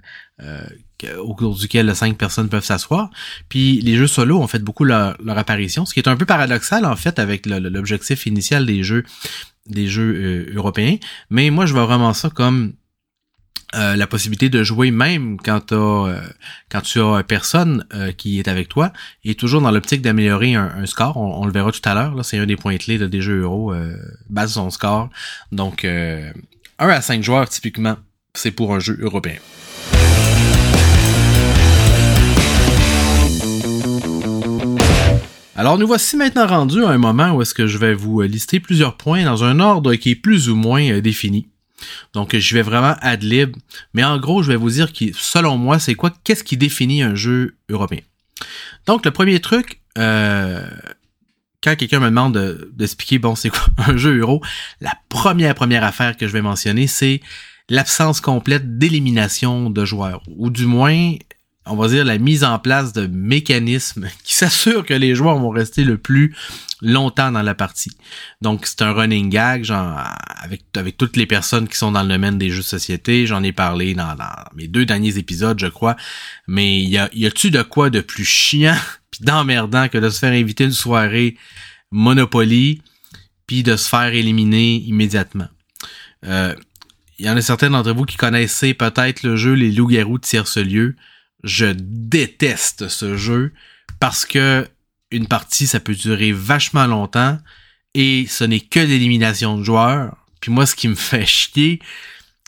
euh, 1.04 1.18
au 1.18 1.34
cours 1.34 1.56
duquel 1.56 1.94
cinq 1.96 2.16
personnes 2.16 2.48
peuvent 2.48 2.64
s'asseoir. 2.64 3.10
Puis 3.48 3.80
les 3.80 3.96
jeux 3.96 4.06
solo 4.06 4.40
ont 4.40 4.46
fait 4.46 4.62
beaucoup 4.62 4.84
leur, 4.84 5.16
apparition, 5.28 5.84
ce 5.84 5.94
qui 5.94 6.00
est 6.00 6.08
un 6.08 6.16
peu 6.16 6.26
paradoxal 6.26 6.86
en 6.86 6.96
fait 6.96 7.18
avec 7.18 7.46
l'objectif 7.46 8.26
initial 8.26 8.66
des 8.66 8.82
jeux 8.82 9.04
des 9.66 9.86
jeux 9.86 10.46
européens, 10.54 10.98
mais 11.30 11.48
moi 11.48 11.64
je 11.64 11.72
vois 11.72 11.86
vraiment 11.86 12.12
ça 12.12 12.28
comme 12.28 12.74
euh, 13.74 13.96
la 13.96 14.06
possibilité 14.06 14.50
de 14.50 14.62
jouer 14.62 14.92
même 14.92 15.36
quand, 15.42 15.72
euh, 15.72 16.20
tu 16.84 17.00
as 17.00 17.22
personne 17.24 17.84
euh, 17.92 18.12
qui 18.12 18.38
est 18.38 18.46
avec 18.46 18.68
toi 18.68 18.92
et 19.24 19.34
toujours 19.34 19.62
dans 19.62 19.70
l'optique 19.72 20.00
d'améliorer 20.00 20.54
un, 20.54 20.86
score. 20.86 21.16
On, 21.16 21.44
le 21.44 21.52
verra 21.52 21.72
tout 21.72 21.80
à 21.84 21.94
l'heure. 21.94 22.24
C'est 22.24 22.38
un 22.38 22.46
des 22.46 22.56
points 22.56 22.76
clés 22.76 22.98
de 22.98 23.06
des 23.06 23.20
jeux 23.20 23.40
euro, 23.40 23.74
base 24.28 24.52
son 24.52 24.70
score. 24.70 25.10
Donc 25.50 25.84
1 25.84 26.32
à 26.78 27.00
5 27.00 27.22
joueurs 27.22 27.48
typiquement, 27.48 27.96
c'est 28.34 28.52
pour 28.52 28.74
un 28.74 28.80
jeu 28.80 28.96
européen. 29.00 29.38
Alors 35.56 35.78
nous 35.78 35.86
voici 35.86 36.16
maintenant 36.16 36.48
rendus 36.48 36.84
à 36.84 36.90
un 36.90 36.98
moment 36.98 37.30
où 37.30 37.42
est-ce 37.42 37.54
que 37.54 37.68
je 37.68 37.78
vais 37.78 37.94
vous 37.94 38.22
lister 38.22 38.58
plusieurs 38.58 38.96
points 38.96 39.22
dans 39.24 39.44
un 39.44 39.60
ordre 39.60 39.94
qui 39.94 40.10
est 40.10 40.16
plus 40.16 40.48
ou 40.48 40.56
moins 40.56 40.98
défini. 40.98 41.46
Donc, 42.12 42.36
je 42.36 42.54
vais 42.54 42.62
vraiment 42.62 42.96
ad 43.00 43.22
lib. 43.22 43.56
Mais 43.92 44.02
en 44.02 44.18
gros, 44.18 44.42
je 44.42 44.48
vais 44.48 44.56
vous 44.56 44.70
dire 44.70 44.92
que, 44.92 45.04
selon 45.14 45.56
moi, 45.56 45.78
c'est 45.78 45.94
quoi, 45.94 46.12
qu'est-ce 46.24 46.42
qui 46.42 46.56
définit 46.56 47.02
un 47.02 47.14
jeu 47.14 47.56
européen. 47.68 48.00
Donc, 48.86 49.04
le 49.04 49.10
premier 49.10 49.40
truc, 49.40 49.80
euh, 49.98 50.66
quand 51.62 51.76
quelqu'un 51.76 52.00
me 52.00 52.06
demande 52.06 52.68
d'expliquer, 52.72 53.18
bon, 53.18 53.34
c'est 53.34 53.50
quoi 53.50 53.66
un 53.86 53.96
jeu 53.96 54.18
euro, 54.18 54.42
la 54.80 54.94
première, 55.08 55.54
première 55.54 55.84
affaire 55.84 56.16
que 56.16 56.26
je 56.26 56.32
vais 56.32 56.42
mentionner, 56.42 56.86
c'est 56.86 57.20
l'absence 57.68 58.20
complète 58.20 58.78
d'élimination 58.78 59.70
de 59.70 59.84
joueurs. 59.84 60.22
Ou 60.36 60.50
du 60.50 60.66
moins, 60.66 61.14
on 61.66 61.76
va 61.76 61.88
dire, 61.88 62.04
la 62.04 62.18
mise 62.18 62.44
en 62.44 62.58
place 62.58 62.92
de 62.92 63.06
mécanismes 63.06 64.08
qui 64.24 64.34
s'assurent 64.34 64.84
que 64.84 64.94
les 64.94 65.14
joueurs 65.14 65.38
vont 65.38 65.50
rester 65.50 65.84
le 65.84 65.98
plus 65.98 66.34
longtemps 66.82 67.32
dans 67.32 67.42
la 67.42 67.54
partie. 67.54 67.92
Donc, 68.42 68.66
c'est 68.66 68.82
un 68.82 68.92
running 68.92 69.30
gag, 69.30 69.64
genre, 69.64 69.98
avec, 70.36 70.64
toutes 70.98 71.16
les 71.16 71.26
personnes 71.26 71.66
qui 71.68 71.76
sont 71.76 71.92
dans 71.92 72.02
le 72.02 72.08
domaine 72.08 72.36
des 72.36 72.50
jeux 72.50 72.58
de 72.58 72.62
société. 72.62 73.26
J'en 73.26 73.42
ai 73.42 73.52
parlé 73.52 73.94
dans, 73.94 74.14
mes 74.54 74.68
deux 74.68 74.84
derniers 74.84 75.16
épisodes, 75.16 75.58
je 75.58 75.66
crois. 75.66 75.96
Mais 76.46 76.80
y 76.80 76.98
a, 76.98 77.08
y 77.14 77.26
a-tu 77.26 77.50
de 77.50 77.62
quoi 77.62 77.88
de 77.90 78.00
plus 78.00 78.24
chiant 78.24 78.76
puis 79.10 79.24
d'emmerdant 79.24 79.88
que 79.88 79.98
de 79.98 80.10
se 80.10 80.18
faire 80.18 80.32
inviter 80.32 80.64
une 80.64 80.72
soirée 80.72 81.36
Monopoly 81.90 82.82
puis 83.46 83.62
de 83.62 83.76
se 83.76 83.88
faire 83.88 84.12
éliminer 84.12 84.76
immédiatement? 84.76 85.48
Euh, 86.26 86.54
il 87.18 87.26
y 87.26 87.30
en 87.30 87.36
a 87.36 87.42
certains 87.42 87.70
d'entre 87.70 87.92
vous 87.92 88.04
qui 88.04 88.16
connaissaient 88.16 88.74
peut-être 88.74 89.22
le 89.22 89.36
jeu 89.36 89.52
Les 89.52 89.70
Loups-Garous 89.70 90.18
de 90.18 90.24
Tierce-Lieu 90.24 90.96
je 91.44 91.66
déteste 91.76 92.88
ce 92.88 93.16
jeu 93.16 93.52
parce 94.00 94.24
que 94.24 94.66
une 95.10 95.28
partie, 95.28 95.66
ça 95.66 95.78
peut 95.78 95.94
durer 95.94 96.32
vachement 96.32 96.86
longtemps 96.86 97.38
et 97.94 98.26
ce 98.28 98.42
n'est 98.42 98.60
que 98.60 98.80
l'élimination 98.80 99.56
de 99.56 99.62
joueurs. 99.62 100.16
Puis 100.40 100.50
moi, 100.50 100.66
ce 100.66 100.74
qui 100.74 100.88
me 100.88 100.96
fait 100.96 101.26
chier, 101.26 101.80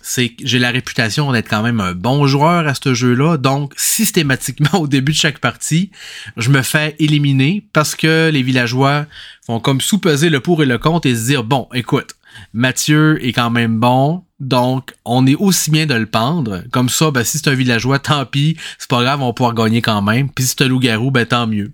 c'est 0.03 0.31
que 0.31 0.47
j'ai 0.47 0.59
la 0.59 0.71
réputation 0.71 1.33
d'être 1.33 1.49
quand 1.49 1.63
même 1.63 1.81
un 1.81 1.93
bon 1.93 2.27
joueur 2.27 2.67
à 2.67 2.75
ce 2.75 2.95
jeu-là. 2.95 3.37
Donc, 3.37 3.73
systématiquement, 3.77 4.75
au 4.81 4.87
début 4.87 5.13
de 5.13 5.17
chaque 5.17 5.39
partie, 5.39 5.91
je 6.37 6.51
me 6.51 6.63
fais 6.63 6.97
éliminer 6.99 7.67
parce 7.73 7.95
que 7.95 8.31
les 8.33 8.43
villageois 8.43 9.07
font 9.45 9.61
comme 9.61 9.81
sous-peser 9.81 10.31
le 10.31 10.41
pour 10.41 10.63
et 10.63 10.67
le 10.67 10.79
contre 10.79 11.09
et 11.09 11.15
se 11.15 11.27
dire, 11.27 11.45
bon, 11.45 11.69
écoute, 11.75 12.15
Mathieu 12.53 13.25
est 13.25 13.33
quand 13.33 13.51
même 13.51 13.79
bon, 13.79 14.25
donc 14.41 14.95
on 15.05 15.27
est 15.27 15.35
aussi 15.35 15.71
bien 15.71 15.87
de 15.87 15.95
le 15.95 16.07
pendre. 16.07 16.63
Comme 16.71 16.89
ça, 16.89 17.11
ben, 17.11 17.25
si 17.25 17.39
c'est 17.39 17.49
un 17.49 17.55
villageois, 17.55 17.99
tant 17.99 18.25
pis, 18.27 18.57
c'est 18.79 18.91
pas 18.91 19.03
grave, 19.03 19.23
on 19.23 19.27
va 19.27 19.33
pouvoir 19.33 19.55
gagner 19.55 19.83
quand 19.83 20.03
même. 20.03 20.31
Puis 20.31 20.45
si 20.45 20.55
c'est 20.57 20.65
un 20.65 20.69
loup-garou, 20.69 21.11
ben 21.11 21.27
tant 21.27 21.47
mieux. 21.47 21.73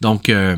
Donc, 0.00 0.28
euh, 0.28 0.56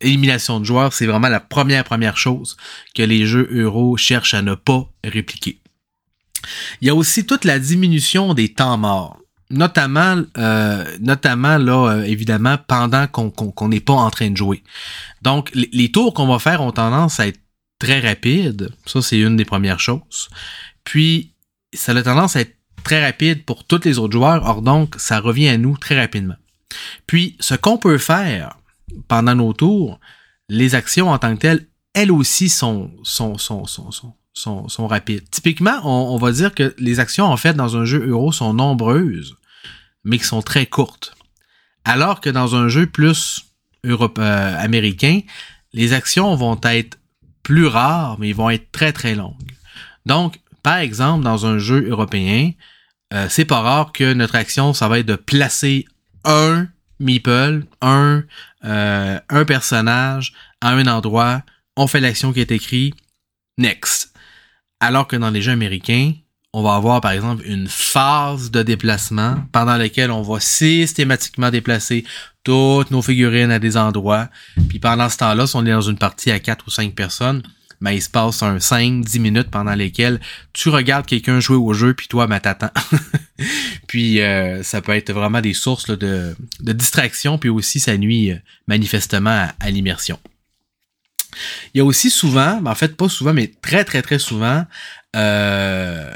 élimination 0.00 0.60
de 0.60 0.64
joueurs, 0.64 0.92
c'est 0.92 1.06
vraiment 1.06 1.28
la 1.28 1.40
première, 1.40 1.84
première 1.84 2.16
chose 2.16 2.56
que 2.94 3.02
les 3.02 3.26
jeux 3.26 3.48
euro 3.50 3.96
cherchent 3.96 4.34
à 4.34 4.42
ne 4.42 4.54
pas 4.54 4.88
répliquer. 5.04 5.60
Il 6.80 6.86
y 6.86 6.90
a 6.90 6.94
aussi 6.94 7.26
toute 7.26 7.44
la 7.44 7.58
diminution 7.58 8.34
des 8.34 8.52
temps 8.52 8.78
morts 8.78 9.18
notamment 9.50 10.22
euh, 10.38 10.84
notamment 11.00 11.56
là 11.58 11.92
euh, 11.92 12.02
évidemment 12.02 12.56
pendant 12.66 13.06
qu'on 13.06 13.68
n'est 13.68 13.80
pas 13.80 13.92
en 13.92 14.10
train 14.10 14.30
de 14.30 14.36
jouer. 14.36 14.62
Donc 15.22 15.50
les 15.54 15.90
tours 15.92 16.14
qu'on 16.14 16.26
va 16.26 16.38
faire 16.38 16.62
ont 16.62 16.72
tendance 16.72 17.20
à 17.20 17.28
être 17.28 17.38
très 17.78 18.00
rapide. 18.00 18.70
Ça, 18.86 19.02
c'est 19.02 19.18
une 19.18 19.36
des 19.36 19.44
premières 19.44 19.80
choses. 19.80 20.28
Puis, 20.84 21.32
ça 21.72 21.92
a 21.92 22.02
tendance 22.02 22.36
à 22.36 22.40
être 22.40 22.56
très 22.84 23.04
rapide 23.04 23.44
pour 23.44 23.64
tous 23.64 23.84
les 23.84 23.98
autres 23.98 24.12
joueurs. 24.12 24.44
Or, 24.44 24.62
donc, 24.62 24.94
ça 24.98 25.20
revient 25.20 25.48
à 25.48 25.58
nous 25.58 25.76
très 25.76 25.98
rapidement. 25.98 26.36
Puis, 27.06 27.36
ce 27.40 27.54
qu'on 27.54 27.78
peut 27.78 27.98
faire 27.98 28.56
pendant 29.08 29.34
nos 29.34 29.52
tours, 29.52 30.00
les 30.48 30.74
actions 30.74 31.10
en 31.10 31.18
tant 31.18 31.34
que 31.34 31.40
telles, 31.40 31.66
elles 31.94 32.12
aussi 32.12 32.48
sont, 32.48 32.90
sont, 33.02 33.38
sont, 33.38 33.66
sont, 33.66 33.90
sont, 34.32 34.68
sont, 34.68 34.86
rapides. 34.86 35.28
Typiquement, 35.30 35.80
on, 35.84 36.16
va 36.18 36.30
dire 36.30 36.54
que 36.54 36.74
les 36.78 37.00
actions, 37.00 37.24
en 37.24 37.36
fait, 37.36 37.54
dans 37.54 37.76
un 37.76 37.84
jeu 37.84 38.06
euro 38.06 38.32
sont 38.32 38.52
nombreuses, 38.52 39.36
mais 40.04 40.18
qui 40.18 40.24
sont 40.24 40.42
très 40.42 40.66
courtes. 40.66 41.14
Alors 41.84 42.20
que 42.20 42.30
dans 42.30 42.54
un 42.54 42.68
jeu 42.68 42.86
plus 42.86 43.46
Europe, 43.84 44.18
euh, 44.18 44.62
américain, 44.62 45.20
les 45.72 45.92
actions 45.92 46.34
vont 46.34 46.60
être 46.64 46.98
plus 47.46 47.68
rares, 47.68 48.18
mais 48.18 48.30
ils 48.30 48.34
vont 48.34 48.50
être 48.50 48.72
très 48.72 48.92
très 48.92 49.14
longues. 49.14 49.52
Donc, 50.04 50.40
par 50.64 50.78
exemple, 50.78 51.22
dans 51.22 51.46
un 51.46 51.58
jeu 51.58 51.88
européen, 51.88 52.50
euh, 53.14 53.28
c'est 53.30 53.44
pas 53.44 53.60
rare 53.60 53.92
que 53.92 54.14
notre 54.14 54.34
action, 54.34 54.72
ça 54.72 54.88
va 54.88 54.98
être 54.98 55.06
de 55.06 55.14
placer 55.14 55.86
un 56.24 56.66
meeple, 56.98 57.62
un, 57.80 58.24
euh, 58.64 59.20
un 59.28 59.44
personnage 59.44 60.32
à 60.60 60.70
un 60.70 60.88
endroit, 60.88 61.42
on 61.76 61.86
fait 61.86 62.00
l'action 62.00 62.32
qui 62.32 62.40
est 62.40 62.50
écrite, 62.50 62.96
next. 63.58 64.12
Alors 64.80 65.06
que 65.06 65.14
dans 65.14 65.30
les 65.30 65.40
jeux 65.40 65.52
américains, 65.52 66.14
on 66.58 66.62
va 66.62 66.74
avoir 66.74 67.02
par 67.02 67.10
exemple 67.10 67.44
une 67.44 67.68
phase 67.68 68.50
de 68.50 68.62
déplacement 68.62 69.44
pendant 69.52 69.76
laquelle 69.76 70.10
on 70.10 70.22
va 70.22 70.40
systématiquement 70.40 71.50
déplacer 71.50 72.06
toutes 72.44 72.90
nos 72.90 73.02
figurines 73.02 73.50
à 73.50 73.58
des 73.58 73.76
endroits. 73.76 74.30
Puis 74.70 74.78
pendant 74.78 75.10
ce 75.10 75.18
temps-là, 75.18 75.46
si 75.46 75.54
on 75.54 75.66
est 75.66 75.70
dans 75.70 75.82
une 75.82 75.98
partie 75.98 76.30
à 76.30 76.40
quatre 76.40 76.66
ou 76.66 76.70
cinq 76.70 76.94
personnes, 76.94 77.42
ben, 77.82 77.90
il 77.90 78.00
se 78.00 78.08
passe 78.08 78.42
un 78.42 78.56
5-10 78.56 79.20
minutes 79.20 79.50
pendant 79.50 79.74
lesquelles 79.74 80.18
tu 80.54 80.70
regardes 80.70 81.04
quelqu'un 81.04 81.40
jouer 81.40 81.58
au 81.58 81.74
jeu, 81.74 81.92
puis 81.92 82.08
toi, 82.08 82.26
ben, 82.26 82.40
t'attends. 82.40 82.72
puis 83.86 84.22
euh, 84.22 84.62
ça 84.62 84.80
peut 84.80 84.92
être 84.92 85.12
vraiment 85.12 85.42
des 85.42 85.52
sources 85.52 85.90
de, 85.90 86.34
distraction, 86.60 87.36
puis 87.36 87.50
aussi 87.50 87.80
ça 87.80 87.98
nuit 87.98 88.32
euh, 88.32 88.38
manifestement 88.66 89.50
à, 89.60 89.70
l'immersion. 89.70 90.18
Il 91.74 91.78
y 91.78 91.80
a 91.82 91.84
aussi 91.84 92.08
souvent, 92.08 92.62
ben, 92.62 92.70
en 92.70 92.74
fait 92.74 92.96
pas 92.96 93.10
souvent, 93.10 93.34
mais 93.34 93.52
très 93.60 93.84
très 93.84 94.00
très 94.00 94.18
souvent, 94.18 94.64
euh, 95.16 96.14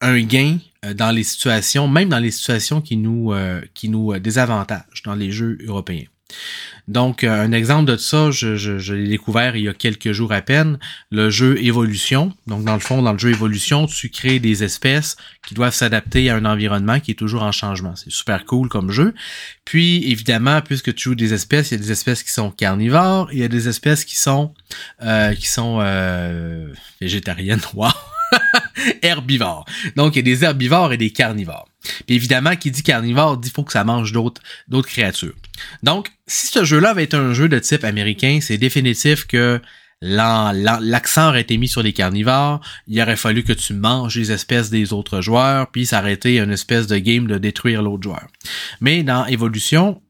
un 0.00 0.20
gain 0.22 0.58
euh, 0.84 0.94
dans 0.94 1.10
les 1.10 1.24
situations, 1.24 1.88
même 1.88 2.08
dans 2.08 2.18
les 2.18 2.30
situations 2.30 2.80
qui 2.80 2.96
nous, 2.96 3.32
euh, 3.32 3.60
qui 3.74 3.88
nous 3.88 4.12
euh, 4.12 4.18
désavantagent 4.18 5.02
dans 5.04 5.14
les 5.14 5.30
jeux 5.30 5.58
européens. 5.66 6.04
Donc, 6.86 7.24
un 7.24 7.50
exemple 7.50 7.90
de 7.90 7.96
ça, 7.96 8.30
je, 8.30 8.56
je, 8.56 8.94
l'ai 8.94 9.08
découvert 9.08 9.56
il 9.56 9.64
y 9.64 9.68
a 9.68 9.74
quelques 9.74 10.12
jours 10.12 10.32
à 10.32 10.40
peine, 10.40 10.78
le 11.10 11.28
jeu 11.28 11.58
Évolution. 11.62 12.32
Donc, 12.46 12.64
dans 12.64 12.74
le 12.74 12.80
fond, 12.80 13.02
dans 13.02 13.12
le 13.12 13.18
jeu 13.18 13.30
Évolution, 13.30 13.86
tu 13.86 14.10
crées 14.10 14.38
des 14.38 14.62
espèces 14.62 15.16
qui 15.46 15.54
doivent 15.54 15.74
s'adapter 15.74 16.30
à 16.30 16.36
un 16.36 16.44
environnement 16.44 17.00
qui 17.00 17.10
est 17.10 17.14
toujours 17.16 17.42
en 17.42 17.52
changement. 17.52 17.96
C'est 17.96 18.12
super 18.12 18.44
cool 18.44 18.68
comme 18.68 18.92
jeu. 18.92 19.12
Puis, 19.64 20.08
évidemment, 20.10 20.62
puisque 20.62 20.94
tu 20.94 21.10
joues 21.10 21.14
des 21.16 21.34
espèces, 21.34 21.72
il 21.72 21.74
y 21.74 21.80
a 21.80 21.82
des 21.82 21.92
espèces 21.92 22.22
qui 22.22 22.32
sont 22.32 22.52
carnivores, 22.52 23.28
il 23.32 23.40
y 23.40 23.44
a 23.44 23.48
des 23.48 23.68
espèces 23.68 24.04
qui 24.04 24.16
sont 24.16 24.54
qui 25.36 25.48
sont 25.48 25.80
végétariennes. 27.00 27.60
Wow! 27.74 27.90
herbivores. 29.02 29.64
Donc, 29.96 30.16
il 30.16 30.18
y 30.18 30.20
a 30.20 30.22
des 30.22 30.44
herbivores 30.44 30.92
et 30.92 30.96
des 30.96 31.10
carnivores. 31.10 31.68
Puis 32.06 32.16
évidemment, 32.16 32.56
qui 32.56 32.70
dit 32.70 32.82
carnivore 32.82 33.38
dit 33.38 33.50
faut 33.50 33.64
que 33.64 33.72
ça 33.72 33.84
mange 33.84 34.12
d'autres, 34.12 34.42
créatures. 34.82 35.34
Donc, 35.82 36.10
si 36.26 36.48
ce 36.48 36.64
jeu-là 36.64 36.90
avait 36.90 37.04
été 37.04 37.16
un 37.16 37.32
jeu 37.32 37.48
de 37.48 37.58
type 37.58 37.84
américain, 37.84 38.38
c'est 38.42 38.58
définitif 38.58 39.26
que 39.26 39.60
l'accent 40.02 41.28
aurait 41.28 41.42
été 41.42 41.58
mis 41.58 41.68
sur 41.68 41.82
les 41.82 41.92
carnivores, 41.92 42.60
il 42.86 43.00
aurait 43.02 43.16
fallu 43.16 43.42
que 43.42 43.52
tu 43.52 43.74
manges 43.74 44.16
les 44.16 44.32
espèces 44.32 44.70
des 44.70 44.92
autres 44.92 45.20
joueurs, 45.20 45.70
puis 45.70 45.88
été 46.08 46.38
une 46.38 46.52
espèce 46.52 46.86
de 46.86 46.96
game 46.96 47.26
de 47.26 47.36
détruire 47.36 47.82
l'autre 47.82 48.02
joueur. 48.02 48.26
Mais 48.80 49.02
dans 49.02 49.26
Evolution, 49.26 50.00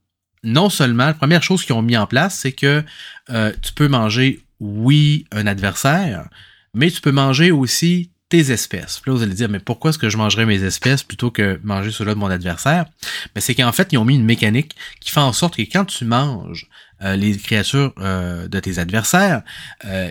non 0.45 0.71
seulement, 0.71 1.07
la 1.07 1.15
première 1.15 1.43
chose 1.43 1.65
qu'ils 1.65 1.75
ont 1.75 1.83
mis 1.83 1.97
en 1.97 2.07
place, 2.07 2.39
c'est 2.39 2.53
que 2.53 2.85
euh, 3.31 3.53
tu 3.63 3.73
peux 3.73 3.89
manger, 3.89 4.41
oui, 4.61 5.27
un 5.33 5.47
adversaire, 5.47 6.29
mais 6.73 6.91
tu 6.91 7.01
peux 7.01 7.13
manger 7.13 7.51
aussi 7.51 8.10
tes 8.31 8.53
espèces. 8.53 9.03
Là, 9.05 9.13
vous 9.13 9.23
allez 9.23 9.35
dire, 9.35 9.51
mais 9.51 9.59
pourquoi 9.59 9.91
est-ce 9.91 9.99
que 9.99 10.09
je 10.09 10.17
mangerais 10.17 10.47
mes 10.47 10.63
espèces 10.63 11.03
plutôt 11.03 11.31
que 11.31 11.61
manger 11.63 11.91
ceux-là 11.91 12.15
de 12.15 12.19
mon 12.19 12.31
adversaire? 12.31 12.87
Mais 13.35 13.43
c'est 13.43 13.55
qu'en 13.55 13.73
fait, 13.73 13.93
ils 13.93 13.99
ont 13.99 14.05
mis 14.05 14.15
une 14.15 14.25
mécanique 14.25 14.75
qui 15.01 15.11
fait 15.11 15.21
en 15.21 15.35
sorte 15.35 15.57
que 15.57 15.63
quand 15.63 15.85
tu 15.85 16.07
manges 16.07 16.69
euh, 17.03 17.17
les 17.17 17.37
créatures 17.37 17.93
euh, 17.99 18.49
de 18.49 18.61
tes 18.61 18.79
adversaires, 18.79 19.43
euh, 19.85 20.11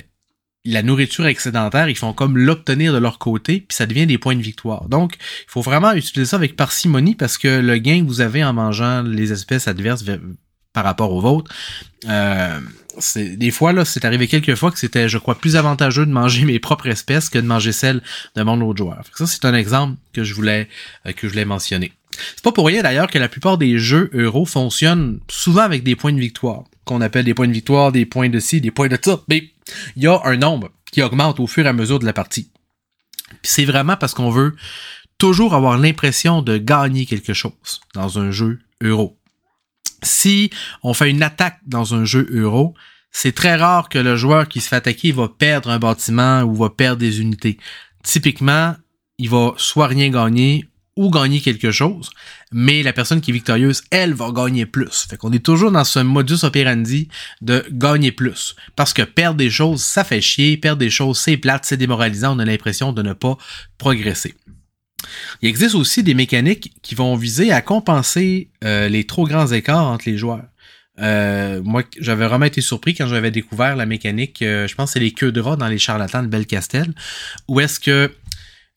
la 0.66 0.84
nourriture 0.84 1.26
excédentaire, 1.26 1.88
ils 1.88 1.96
font 1.96 2.12
comme 2.12 2.38
l'obtenir 2.38 2.94
de 2.94 2.98
leur 2.98 3.18
côté, 3.20 3.62
puis 3.62 3.76
ça 3.76 3.86
devient 3.86 4.06
des 4.06 4.18
points 4.18 4.36
de 4.36 4.42
victoire. 4.42 4.90
Donc, 4.90 5.16
il 5.18 5.50
faut 5.50 5.62
vraiment 5.62 5.94
utiliser 5.94 6.30
ça 6.30 6.36
avec 6.36 6.58
parcimonie 6.58 7.16
parce 7.16 7.38
que 7.38 7.62
le 7.62 7.78
gain 7.78 8.02
que 8.02 8.08
vous 8.08 8.20
avez 8.20 8.44
en 8.44 8.52
mangeant 8.52 9.02
les 9.02 9.32
espèces 9.32 9.70
adverses 9.70 10.04
par 10.74 10.84
rapport 10.84 11.14
aux 11.14 11.22
vôtres, 11.22 11.52
c'est 12.98 13.38
des 13.38 13.52
fois 13.52 13.74
là, 13.74 13.86
c'est 13.86 14.06
arrivé 14.06 14.28
quelques 14.28 14.56
fois 14.56 14.72
que 14.72 14.80
c'était, 14.80 15.08
je 15.08 15.18
crois, 15.18 15.36
plus 15.36 15.56
avantageux 15.56 16.06
de 16.06 16.12
manger 16.12 16.46
mes 16.46 16.60
propres 16.60 16.88
espèces 16.88 17.30
que 17.30 17.38
de 17.38 17.46
manger 17.46 17.72
celles 17.72 18.02
de 18.36 18.44
mon 18.44 18.60
autre 18.62 18.78
joueur. 18.78 19.04
ça, 19.16 19.28
c'est 19.28 19.46
un 19.46 19.54
exemple 19.54 19.98
que 20.14 20.24
je 20.24 20.34
voulais 20.34 20.68
euh, 21.06 21.12
que 21.14 21.28
je 21.28 21.34
voulais 21.34 21.46
mentionner. 21.46 21.94
C'est 22.36 22.44
pas 22.44 22.52
pour 22.52 22.68
rien 22.68 22.82
d'ailleurs 22.84 23.08
que 23.08 23.20
la 23.20 23.30
plupart 23.30 23.58
des 23.58 23.78
jeux 23.78 24.10
euro 24.14 24.46
fonctionnent 24.46 25.20
souvent 25.30 25.62
avec 25.62 25.84
des 25.84 25.96
points 25.96 26.12
de 26.12 26.20
victoire, 26.20 26.64
qu'on 26.84 27.02
appelle 27.02 27.26
des 27.26 27.34
points 27.34 27.48
de 27.48 27.54
victoire, 27.54 27.92
des 27.92 28.06
points 28.06 28.30
de 28.30 28.40
ci, 28.40 28.60
des 28.60 28.72
points 28.72 28.90
de 28.90 28.98
ça. 29.02 29.22
Mais 29.30 29.52
il 29.96 30.04
y 30.04 30.08
a 30.08 30.20
un 30.26 30.36
nombre 30.36 30.70
qui 30.92 31.02
augmente 31.02 31.40
au 31.40 31.48
fur 31.48 31.66
et 31.66 31.70
à 31.70 31.74
mesure 31.74 32.00
de 32.00 32.06
la 32.06 32.14
partie. 32.14 32.52
C'est 33.44 33.66
vraiment 33.66 33.96
parce 33.96 34.14
qu'on 34.14 34.32
veut 34.32 34.56
toujours 35.18 35.54
avoir 35.54 35.78
l'impression 35.78 36.42
de 36.42 36.58
gagner 36.58 37.06
quelque 37.06 37.34
chose 37.34 37.82
dans 37.94 38.20
un 38.20 38.32
jeu 38.32 38.60
euro. 38.82 39.19
Si 40.04 40.50
on 40.84 40.94
fait 40.94 41.10
une 41.10 41.24
attaque 41.24 41.60
dans 41.66 41.96
un 41.96 42.06
jeu 42.06 42.28
euro, 42.32 42.74
c'est 43.12 43.34
très 43.34 43.56
rare 43.56 43.90
que 43.90 44.00
le 44.00 44.16
joueur 44.16 44.48
qui 44.48 44.62
se 44.62 44.68
fait 44.68 44.76
attaquer 44.76 45.12
va 45.12 45.28
perdre 45.28 45.70
un 45.70 45.80
bâtiment 45.80 46.42
ou 46.44 46.56
va 46.56 46.70
perdre 46.70 47.00
des 47.00 47.22
unités. 47.22 47.58
Typiquement, 48.04 48.76
il 49.18 49.30
va 49.30 49.54
soit 49.58 49.88
rien 49.88 50.10
gagner 50.10 50.66
ou 50.96 51.10
gagner 51.10 51.40
quelque 51.40 51.72
chose, 51.72 52.10
mais 52.52 52.84
la 52.84 52.92
personne 52.92 53.22
qui 53.22 53.32
est 53.32 53.34
victorieuse, 53.34 53.84
elle, 53.90 54.14
va 54.14 54.32
gagner 54.32 54.66
plus. 54.66 55.08
Fait 55.10 55.16
qu'on 55.16 55.32
est 55.32 55.44
toujours 55.44 55.72
dans 55.72 55.86
ce 55.86 56.00
modus 56.00 56.44
operandi 56.44 57.08
de 57.42 57.66
gagner 57.72 58.12
plus. 58.12 58.54
Parce 58.76 58.92
que 58.92 59.04
perdre 59.04 59.38
des 59.38 59.50
choses, 59.50 59.82
ça 59.82 60.04
fait 60.04 60.20
chier, 60.20 60.58
perdre 60.58 60.80
des 60.80 60.90
choses, 60.90 61.18
c'est 61.18 61.38
plate, 61.38 61.64
c'est 61.64 61.78
démoralisant, 61.78 62.36
on 62.36 62.40
a 62.40 62.46
l'impression 62.46 62.92
de 62.92 63.02
ne 63.02 63.14
pas 63.14 63.38
progresser. 63.78 64.36
Il 65.42 65.50
existe 65.50 65.76
aussi 65.76 66.04
des 66.04 66.14
mécaniques 66.14 66.74
qui 66.82 66.96
vont 66.96 67.16
viser 67.16 67.52
à 67.52 67.62
compenser 67.62 68.50
euh, 68.64 68.90
les 68.90 69.06
trop 69.06 69.26
grands 69.26 69.48
écarts 69.48 69.88
entre 69.88 70.10
les 70.10 70.18
joueurs. 70.18 70.46
Euh, 71.00 71.62
moi, 71.64 71.84
j'avais 72.00 72.28
vraiment 72.28 72.46
été 72.46 72.62
surpris 72.62 72.94
quand 72.94 73.08
j'avais 73.08 73.32
découvert 73.32 73.76
la 73.76 73.86
mécanique, 73.86 74.42
euh, 74.42 74.68
je 74.68 74.76
pense 74.76 74.92
c'est 74.92 75.00
les 75.00 75.12
queues 75.12 75.32
de 75.32 75.40
rat 75.40 75.56
dans 75.56 75.68
les 75.68 75.78
charlatans 75.78 76.22
de 76.22 76.28
Belcastel, 76.28 76.94
où 77.48 77.62
est-ce 77.62 77.80
que 77.80 78.12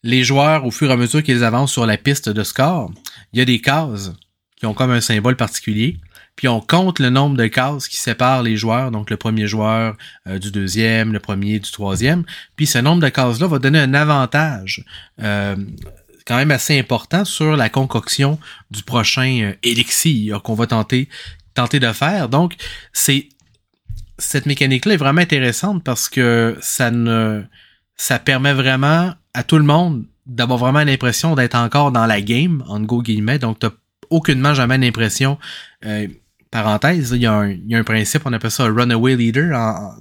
les 0.05 0.23
joueurs, 0.23 0.65
au 0.65 0.71
fur 0.71 0.89
et 0.91 0.93
à 0.93 0.97
mesure 0.97 1.23
qu'ils 1.23 1.43
avancent 1.43 1.73
sur 1.73 1.87
la 1.87 1.97
piste 1.97 2.29
de 2.29 2.45
score, 2.45 2.93
il 3.33 3.41
y 3.41 3.43
a 3.43 3.45
des 3.45 3.61
cases 3.61 4.13
qui 4.57 4.67
ont 4.67 4.75
comme 4.75 4.93
un 4.93 5.01
symbole 5.01 5.35
particulier, 5.35 5.97
puis 6.37 6.47
on 6.47 6.61
compte 6.61 7.01
le 7.01 7.11
nombre 7.11 7.37
de 7.37 7.47
cases 7.49 7.89
qui 7.89 7.97
séparent 7.97 8.45
les 8.45 8.57
joueurs, 8.57 8.93
donc 8.93 9.11
le 9.11 9.17
premier 9.17 9.49
joueur 9.49 9.97
du 10.27 10.51
deuxième, 10.51 11.13
le 11.13 11.19
premier 11.19 11.59
du 11.59 11.71
troisième, 11.71 12.25
puis 12.57 12.67
ce 12.67 12.79
nombre 12.79 13.03
de 13.03 13.09
cases-là 13.09 13.49
va 13.49 13.59
donner 13.59 13.81
un 13.81 13.95
avantage 13.95 14.85
quand 16.27 16.37
même 16.37 16.51
assez 16.51 16.79
important 16.79 17.25
sur 17.25 17.57
la 17.57 17.69
concoction 17.69 18.39
du 18.71 18.83
prochain 18.83 19.41
euh, 19.43 19.55
élixir 19.63 20.43
qu'on 20.43 20.55
va 20.55 20.67
tenter, 20.67 21.09
tenter 21.55 21.81
de 21.81 21.93
faire. 21.93 22.29
Donc, 22.29 22.55
c'est 22.93 23.29
cette 24.19 24.47
mécanique-là 24.47 24.95
est 24.95 24.99
vraiment 24.99 25.21
intéressante 25.21 25.83
parce 25.83 26.09
que 26.09 26.57
ça 26.61 26.91
ne 26.91 27.43
ça 27.97 28.19
permet 28.19 28.53
vraiment 28.53 29.13
à 29.35 29.43
tout 29.43 29.57
le 29.59 29.65
monde 29.65 30.05
d'avoir 30.27 30.59
vraiment 30.59 30.85
l'impression 30.85 31.35
d'être 31.35 31.57
encore 31.57 31.93
dans 31.93 32.07
la 32.07 32.21
game, 32.21 32.63
en 32.69 32.81
go 32.81 33.03
guillemets. 33.03 33.39
Donc, 33.39 33.59
t'as 33.59 33.71
aucunement 34.11 34.55
jamais 34.55 34.79
l'impression. 34.79 35.39
Euh, 35.85 36.07
parenthèse, 36.51 37.13
il 37.13 37.23
y, 37.23 37.27
a 37.27 37.33
un, 37.33 37.49
il 37.49 37.69
y, 37.69 37.75
a 37.75 37.79
un, 37.79 37.85
principe, 37.85 38.23
on 38.27 38.33
appelle 38.33 38.51
ça 38.51 38.65
un 38.65 38.75
runaway 38.75 39.17
leader 39.17 39.51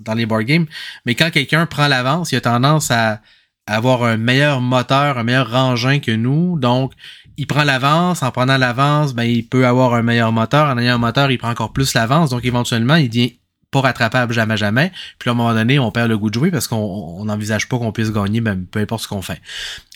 dans 0.01 0.13
les 0.13 0.25
board 0.25 0.43
games. 0.43 0.65
Mais 1.05 1.15
quand 1.15 1.31
quelqu'un 1.31 1.65
prend 1.65 1.87
l'avance, 1.87 2.31
il 2.31 2.35
a 2.35 2.41
tendance 2.41 2.91
à 2.91 3.21
avoir 3.67 4.03
un 4.03 4.17
meilleur 4.17 4.61
moteur, 4.61 5.17
un 5.17 5.23
meilleur 5.23 5.53
engin 5.55 5.99
que 5.99 6.11
nous. 6.11 6.59
Donc, 6.59 6.93
il 7.37 7.47
prend 7.47 7.63
l'avance. 7.63 8.23
En 8.23 8.31
prenant 8.31 8.57
l'avance, 8.57 9.13
ben, 9.13 9.23
il 9.23 9.47
peut 9.47 9.65
avoir 9.65 9.93
un 9.93 10.01
meilleur 10.01 10.31
moteur. 10.31 10.67
En 10.67 10.77
ayant 10.77 10.95
un 10.95 10.99
moteur, 10.99 11.31
il 11.31 11.37
prend 11.37 11.51
encore 11.51 11.73
plus 11.73 11.93
l'avance. 11.93 12.31
Donc, 12.31 12.43
éventuellement, 12.45 12.95
il 12.95 13.09
devient 13.09 13.37
pas 13.71 13.81
rattrapable 13.81 14.33
jamais 14.33 14.57
jamais. 14.57 14.91
Puis 15.17 15.29
à 15.29 15.31
un 15.31 15.35
moment 15.35 15.53
donné, 15.53 15.79
on 15.79 15.91
perd 15.91 16.09
le 16.09 16.17
goût 16.17 16.29
de 16.29 16.33
jouer 16.33 16.51
parce 16.51 16.67
qu'on 16.67 17.23
n'envisage 17.23 17.69
pas 17.69 17.77
qu'on 17.77 17.93
puisse 17.93 18.11
gagner, 18.11 18.41
même 18.41 18.65
peu 18.65 18.79
importe 18.79 19.03
ce 19.03 19.07
qu'on 19.07 19.21
fait. 19.21 19.41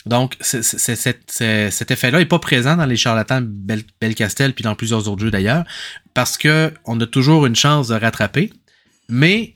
Donc, 0.06 0.36
cet 0.40 1.90
effet-là 1.90 2.20
est 2.20 2.26
pas 2.26 2.38
présent 2.38 2.76
dans 2.76 2.86
les 2.86 2.96
charlatans 2.96 3.42
Bel, 3.42 3.82
Belcastel 4.00 4.54
puis 4.54 4.64
dans 4.64 4.74
plusieurs 4.74 5.08
autres 5.08 5.20
jeux 5.20 5.30
d'ailleurs, 5.30 5.64
parce 6.14 6.38
que 6.38 6.72
on 6.86 6.98
a 7.00 7.06
toujours 7.06 7.44
une 7.44 7.56
chance 7.56 7.88
de 7.88 7.94
rattraper. 7.94 8.50
Mais 9.08 9.55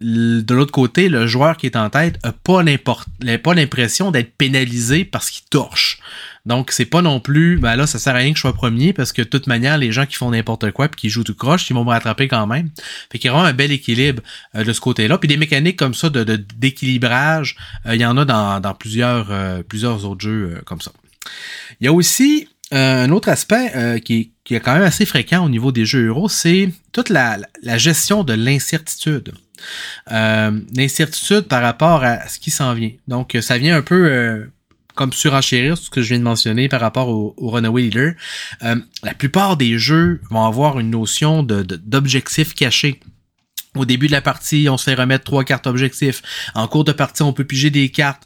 de 0.00 0.54
l'autre 0.54 0.72
côté, 0.72 1.08
le 1.08 1.26
joueur 1.26 1.56
qui 1.56 1.66
est 1.66 1.76
en 1.76 1.88
tête 1.88 2.18
a 2.22 2.32
pas 2.32 2.62
l'impression 2.62 4.10
d'être 4.10 4.36
pénalisé 4.36 5.04
parce 5.04 5.30
qu'il 5.30 5.46
torche. 5.48 6.00
Donc, 6.44 6.70
c'est 6.70 6.84
pas 6.84 7.02
non 7.02 7.18
plus, 7.18 7.58
ben 7.58 7.74
là, 7.74 7.86
ça 7.86 7.98
sert 7.98 8.14
à 8.14 8.18
rien 8.18 8.30
que 8.30 8.36
je 8.36 8.42
sois 8.42 8.52
premier 8.52 8.92
parce 8.92 9.12
que 9.12 9.22
de 9.22 9.26
toute 9.26 9.46
manière, 9.48 9.78
les 9.78 9.90
gens 9.90 10.06
qui 10.06 10.14
font 10.14 10.30
n'importe 10.30 10.70
quoi 10.70 10.88
puis 10.88 11.00
qui 11.00 11.08
jouent 11.08 11.24
tout 11.24 11.34
croche, 11.34 11.68
ils 11.70 11.74
vont 11.74 11.84
me 11.84 11.90
rattraper 11.90 12.28
quand 12.28 12.46
même. 12.46 12.70
Fait 13.10 13.18
qu'il 13.18 13.28
y 13.28 13.30
a 13.30 13.32
vraiment 13.32 13.48
un 13.48 13.54
bel 13.54 13.72
équilibre 13.72 14.22
euh, 14.54 14.62
de 14.62 14.72
ce 14.72 14.80
côté-là. 14.80 15.18
Puis 15.18 15.28
des 15.28 15.38
mécaniques 15.38 15.76
comme 15.76 15.94
ça 15.94 16.08
de, 16.08 16.36
d'équilibrage, 16.56 17.56
euh, 17.86 17.96
il 17.96 18.00
y 18.00 18.06
en 18.06 18.16
a 18.16 18.24
dans, 18.24 18.74
plusieurs, 18.74 19.28
euh, 19.30 19.62
plusieurs 19.62 20.04
autres 20.04 20.20
jeux 20.20 20.60
comme 20.66 20.80
ça. 20.80 20.92
Il 21.80 21.86
y 21.86 21.88
a 21.88 21.92
aussi 21.92 22.48
un 22.70 23.10
autre 23.10 23.28
aspect 23.28 24.00
qui, 24.04 24.32
qui, 24.44 24.54
est 24.54 24.60
quand 24.60 24.74
même 24.74 24.82
assez 24.82 25.06
fréquent 25.06 25.44
au 25.44 25.48
niveau 25.48 25.70
des 25.70 25.84
jeux 25.84 26.08
euros, 26.08 26.28
c'est 26.28 26.70
toute 26.92 27.10
la 27.10 27.38
gestion 27.78 28.24
de 28.24 28.32
l'incertitude. 28.32 29.32
Euh, 30.10 30.60
l'incertitude 30.74 31.42
par 31.42 31.62
rapport 31.62 32.04
à 32.04 32.28
ce 32.28 32.38
qui 32.38 32.50
s'en 32.50 32.74
vient. 32.74 32.92
Donc, 33.08 33.36
ça 33.40 33.58
vient 33.58 33.76
un 33.76 33.82
peu 33.82 34.06
euh, 34.06 34.46
comme 34.94 35.12
surenchérir 35.12 35.76
ce 35.76 35.90
que 35.90 36.02
je 36.02 36.08
viens 36.08 36.18
de 36.18 36.24
mentionner 36.24 36.68
par 36.68 36.80
rapport 36.80 37.08
au, 37.08 37.34
Runaway 37.38 37.82
Leader. 37.82 38.12
Euh, 38.62 38.76
la 39.02 39.14
plupart 39.14 39.56
des 39.56 39.78
jeux 39.78 40.20
vont 40.30 40.44
avoir 40.44 40.78
une 40.78 40.90
notion 40.90 41.42
d'objectif 41.42 42.54
caché. 42.54 43.00
Au 43.74 43.84
début 43.84 44.06
de 44.06 44.12
la 44.12 44.22
partie, 44.22 44.68
on 44.70 44.78
se 44.78 44.84
fait 44.84 44.94
remettre 44.94 45.24
trois 45.24 45.44
cartes 45.44 45.66
objectifs. 45.66 46.22
En 46.54 46.66
cours 46.66 46.84
de 46.84 46.92
partie, 46.92 47.22
on 47.22 47.34
peut 47.34 47.44
piger 47.44 47.68
des 47.68 47.90
cartes. 47.90 48.22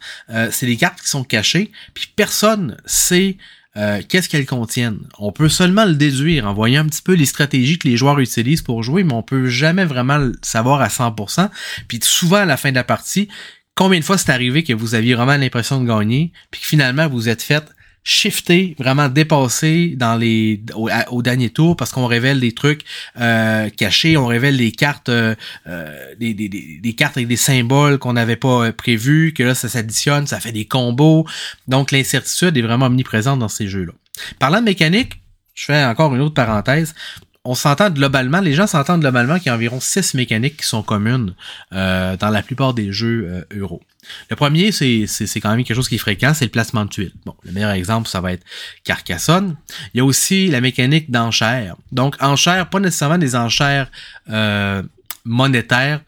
c'est 0.52 0.66
des 0.66 0.76
cartes 0.76 1.00
qui 1.00 1.08
sont 1.08 1.24
cachées. 1.24 1.72
Puis 1.92 2.06
personne 2.14 2.76
sait 2.86 3.36
euh, 3.76 4.02
qu'est-ce 4.08 4.28
qu'elles 4.28 4.46
contiennent? 4.46 4.98
On 5.18 5.30
peut 5.30 5.48
seulement 5.48 5.84
le 5.84 5.94
déduire 5.94 6.46
en 6.46 6.54
voyant 6.54 6.82
un 6.82 6.86
petit 6.86 7.02
peu 7.02 7.14
les 7.14 7.26
stratégies 7.26 7.78
que 7.78 7.86
les 7.86 7.96
joueurs 7.96 8.18
utilisent 8.18 8.62
pour 8.62 8.82
jouer, 8.82 9.04
mais 9.04 9.12
on 9.12 9.22
peut 9.22 9.46
jamais 9.46 9.84
vraiment 9.84 10.18
le 10.18 10.32
savoir 10.42 10.80
à 10.80 10.88
100%. 10.88 11.50
Puis 11.86 12.00
souvent 12.02 12.38
à 12.38 12.44
la 12.44 12.56
fin 12.56 12.70
de 12.70 12.76
la 12.76 12.84
partie, 12.84 13.28
combien 13.76 14.00
de 14.00 14.04
fois 14.04 14.18
c'est 14.18 14.32
arrivé 14.32 14.64
que 14.64 14.72
vous 14.72 14.94
aviez 14.94 15.14
vraiment 15.14 15.36
l'impression 15.36 15.80
de 15.80 15.86
gagner, 15.86 16.32
puis 16.50 16.60
que 16.60 16.66
finalement 16.66 17.08
vous 17.08 17.28
êtes 17.28 17.42
fait 17.42 17.64
shifter, 18.02 18.74
vraiment 18.78 19.08
dépasser 19.08 19.94
dans 19.96 20.16
les 20.16 20.62
au, 20.74 21.22
dernier 21.22 21.50
tour 21.50 21.76
parce 21.76 21.92
qu'on 21.92 22.06
révèle 22.06 22.40
des 22.40 22.52
trucs 22.52 22.82
euh, 23.20 23.68
cachés, 23.70 24.16
on 24.16 24.26
révèle 24.26 24.56
des 24.56 24.72
cartes 24.72 25.10
euh, 25.10 25.34
euh, 25.66 26.14
des, 26.18 26.32
des, 26.32 26.48
des, 26.48 26.92
cartes 26.94 27.16
avec 27.16 27.28
des 27.28 27.36
symboles 27.36 27.98
qu'on 27.98 28.14
n'avait 28.14 28.36
pas 28.36 28.72
prévus, 28.72 29.34
que 29.34 29.42
là 29.42 29.54
ça 29.54 29.68
s'additionne, 29.68 30.26
ça 30.26 30.40
fait 30.40 30.52
des 30.52 30.64
combos. 30.64 31.26
Donc 31.68 31.90
l'incertitude 31.90 32.56
est 32.56 32.62
vraiment 32.62 32.86
omniprésente 32.86 33.38
dans 33.38 33.48
ces 33.48 33.68
jeux-là. 33.68 33.92
Parlant 34.38 34.60
de 34.60 34.64
mécanique, 34.64 35.20
je 35.54 35.64
fais 35.64 35.84
encore 35.84 36.14
une 36.14 36.22
autre 36.22 36.34
parenthèse 36.34 36.94
on 37.42 37.54
s'entend 37.54 37.88
globalement, 37.88 38.40
les 38.40 38.52
gens 38.52 38.66
s'entendent 38.66 39.00
globalement 39.00 39.38
qu'il 39.38 39.46
y 39.46 39.48
a 39.48 39.54
environ 39.54 39.80
six 39.80 40.12
mécaniques 40.12 40.58
qui 40.58 40.66
sont 40.66 40.82
communes 40.82 41.34
dans 41.70 42.30
la 42.30 42.42
plupart 42.42 42.74
des 42.74 42.92
jeux 42.92 43.26
euh, 43.30 43.44
euro. 43.58 43.80
Le 44.28 44.36
premier, 44.36 44.72
c'est, 44.72 45.06
quand 45.40 45.50
même 45.50 45.64
quelque 45.64 45.76
chose 45.76 45.88
qui 45.88 45.96
est 45.96 45.98
fréquent, 45.98 46.32
c'est 46.34 46.46
le 46.46 46.50
placement 46.50 46.84
de 46.84 46.90
tuiles. 46.90 47.12
Bon, 47.24 47.34
le 47.42 47.52
meilleur 47.52 47.70
exemple, 47.70 48.08
ça 48.08 48.20
va 48.20 48.32
être 48.32 48.44
Carcassonne. 48.84 49.56
Il 49.94 49.98
y 49.98 50.00
a 50.00 50.04
aussi 50.04 50.48
la 50.48 50.60
mécanique 50.60 51.10
d'enchères. 51.10 51.76
Donc, 51.92 52.16
enchères, 52.20 52.68
pas 52.70 52.80
nécessairement 52.80 53.18
des 53.18 53.36
enchères 53.36 53.90
euh, 54.30 54.82
monétaires, 55.24 56.00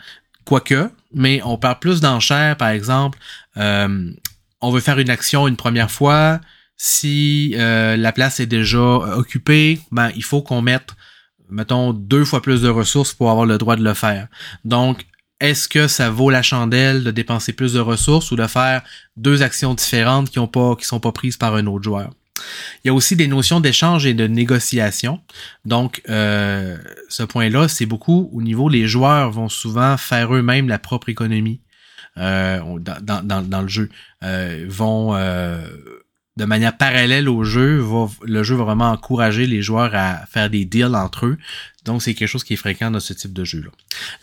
quoique, 0.45 0.91
mais 1.15 1.41
on 1.45 1.59
parle 1.59 1.79
plus 1.79 2.01
d'enchères, 2.01 2.57
par 2.57 2.69
exemple, 2.69 3.19
on 3.57 4.71
veut 4.71 4.81
faire 4.81 4.99
une 4.99 5.11
action 5.11 5.47
une 5.49 5.57
première 5.57 5.91
fois, 5.91 6.41
si 6.77 7.55
la 7.57 8.13
place 8.13 8.41
est 8.41 8.47
déjà 8.47 8.81
occupée, 8.81 9.81
ben 9.91 10.11
il 10.17 10.25
faut 10.25 10.43
qu'on 10.43 10.63
mette 10.63 10.95
mettons, 11.53 11.93
deux 11.93 12.25
fois 12.25 12.43
plus 12.43 12.63
de 12.63 12.69
ressources 12.69 13.13
pour 13.15 13.31
avoir 13.31 13.47
le 13.47 13.59
droit 13.59 13.77
de 13.77 13.85
le 13.85 13.95
faire. 13.95 14.27
Donc, 14.65 15.07
est-ce 15.43 15.69
que 15.69 15.89
ça 15.89 16.09
vaut 16.09 16.31
la 16.31 16.43
chandelle 16.43 17.03
de 17.03 17.11
dépenser 17.11 17.53
plus 17.53 17.73
de 17.73 17.81
ressources 17.81 18.31
ou 18.31 18.37
de 18.37 18.47
faire 18.47 18.83
deux 19.17 19.43
actions 19.43 19.75
différentes 19.75 20.31
qui 20.31 20.39
ont 20.39 20.47
pas, 20.47 20.77
qui 20.77 20.87
sont 20.87 21.01
pas 21.01 21.13
prises 21.13 21.37
par 21.37 21.57
un 21.57 21.67
autre 21.67 21.83
joueur? 21.83 22.11
Il 22.83 22.89
y 22.89 22.91
a 22.91 22.95
aussi 22.95 23.17
des 23.17 23.27
notions 23.27 23.61
d'échange 23.61 24.07
et 24.07 24.15
de 24.15 24.27
négociation. 24.27 25.21
Donc, 25.65 26.03
euh, 26.09 26.79
ce 27.09 27.23
point-là, 27.25 27.69
c'est 27.69 27.87
beaucoup 27.87 28.31
au 28.33 28.41
niveau, 28.41 28.69
les 28.69 28.87
joueurs 28.87 29.31
vont 29.31 29.49
souvent 29.49 29.97
faire 29.97 30.35
eux-mêmes 30.35 30.69
la 30.69 30.79
propre 30.79 31.09
économie 31.09 31.61
euh, 32.19 32.61
dans, 32.79 33.63
le 33.63 33.69
jeu. 33.69 33.91
Euh, 34.23 34.65
vont 34.69 35.15
de 36.37 36.45
manière 36.47 36.77
parallèle 36.77 37.29
au 37.29 37.45
jeu, 37.45 37.85
le 38.23 38.43
jeu 38.43 38.57
va 38.57 38.65
vraiment 38.65 38.91
encourager 38.91 39.47
les 39.47 39.61
joueurs 39.61 39.95
à 39.95 40.25
faire 40.27 40.49
des 40.49 40.65
deals 40.65 40.95
entre 40.95 41.27
eux. 41.27 41.39
Donc, 41.85 42.03
c'est 42.03 42.15
quelque 42.15 42.29
chose 42.29 42.45
qui 42.45 42.55
est 42.55 42.57
fréquent 42.57 42.91
dans 42.91 43.01
ce 43.01 43.13
type 43.13 43.33
de 43.33 43.45
jeu-là. 43.45 43.71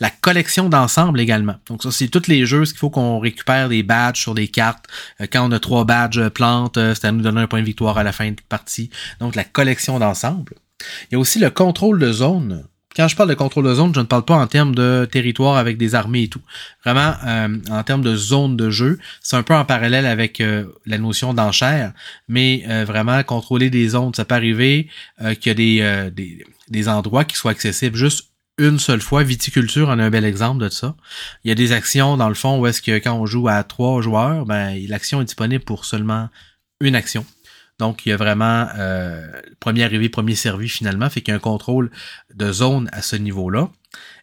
La 0.00 0.10
collection 0.10 0.68
d'ensemble 0.68 1.20
également. 1.20 1.56
Donc, 1.66 1.82
ça, 1.82 1.90
c'est 1.90 2.08
tous 2.08 2.26
les 2.26 2.46
jeux, 2.46 2.64
ce 2.64 2.72
qu'il 2.72 2.80
faut 2.80 2.90
qu'on 2.90 3.18
récupère 3.18 3.68
des 3.68 3.82
badges 3.82 4.20
sur 4.20 4.34
des 4.34 4.48
cartes. 4.48 4.86
Euh, 5.20 5.26
quand 5.30 5.46
on 5.46 5.52
a 5.52 5.60
trois 5.60 5.84
badges 5.84 6.18
euh, 6.18 6.30
plantes, 6.30 6.78
euh, 6.78 6.94
c'est 6.94 7.06
à 7.06 7.12
nous 7.12 7.22
donner 7.22 7.42
un 7.42 7.46
point 7.46 7.60
de 7.60 7.66
victoire 7.66 7.98
à 7.98 8.02
la 8.02 8.12
fin 8.12 8.30
de 8.30 8.36
partie. 8.48 8.90
Donc, 9.20 9.36
la 9.36 9.44
collection 9.44 9.98
d'ensemble. 9.98 10.54
Il 11.10 11.14
y 11.14 11.16
a 11.16 11.18
aussi 11.18 11.38
le 11.38 11.50
contrôle 11.50 11.98
de 11.98 12.10
zone 12.10 12.64
quand 12.96 13.06
je 13.06 13.14
parle 13.14 13.28
de 13.28 13.34
contrôle 13.34 13.66
de 13.66 13.74
zone, 13.74 13.94
je 13.94 14.00
ne 14.00 14.06
parle 14.06 14.24
pas 14.24 14.34
en 14.34 14.46
termes 14.46 14.74
de 14.74 15.08
territoire 15.10 15.56
avec 15.56 15.78
des 15.78 15.94
armées 15.94 16.24
et 16.24 16.28
tout. 16.28 16.40
Vraiment, 16.84 17.14
euh, 17.26 17.56
en 17.70 17.82
termes 17.84 18.02
de 18.02 18.16
zone 18.16 18.56
de 18.56 18.70
jeu, 18.70 18.98
c'est 19.22 19.36
un 19.36 19.42
peu 19.42 19.54
en 19.54 19.64
parallèle 19.64 20.06
avec 20.06 20.40
euh, 20.40 20.66
la 20.86 20.98
notion 20.98 21.32
d'enchère, 21.32 21.92
mais 22.28 22.64
euh, 22.68 22.84
vraiment 22.84 23.22
contrôler 23.22 23.70
des 23.70 23.90
zones, 23.90 24.12
ça 24.14 24.24
peut 24.24 24.34
arriver 24.34 24.88
qu'il 25.40 25.60
y 25.60 25.82
a 25.82 26.10
des, 26.10 26.44
des, 26.68 26.88
endroits 26.88 27.24
qui 27.24 27.36
soient 27.36 27.52
accessibles 27.52 27.96
juste 27.96 28.30
une 28.58 28.78
seule 28.78 29.00
fois. 29.00 29.22
Viticulture 29.22 29.88
en 29.88 29.98
a 29.98 30.04
un 30.04 30.10
bel 30.10 30.24
exemple 30.24 30.62
de 30.62 30.68
ça. 30.68 30.96
Il 31.44 31.48
y 31.48 31.52
a 31.52 31.54
des 31.54 31.72
actions, 31.72 32.16
dans 32.16 32.28
le 32.28 32.34
fond, 32.34 32.58
où 32.58 32.66
est-ce 32.66 32.82
que 32.82 32.98
quand 32.98 33.14
on 33.14 33.26
joue 33.26 33.48
à 33.48 33.62
trois 33.62 34.00
joueurs, 34.02 34.46
ben 34.46 34.76
l'action 34.88 35.20
est 35.20 35.26
disponible 35.26 35.64
pour 35.64 35.84
seulement 35.84 36.28
une 36.80 36.94
action. 36.96 37.24
Donc, 37.80 38.04
il 38.04 38.10
y 38.10 38.12
a 38.12 38.16
vraiment 38.16 38.68
euh, 38.78 39.26
premier 39.58 39.84
arrivé, 39.84 40.10
premier 40.10 40.34
servi 40.34 40.68
finalement, 40.68 41.08
fait 41.08 41.22
qu'il 41.22 41.32
y 41.32 41.34
a 41.34 41.36
un 41.36 41.40
contrôle 41.40 41.90
de 42.34 42.52
zone 42.52 42.90
à 42.92 43.00
ce 43.00 43.16
niveau-là. 43.16 43.70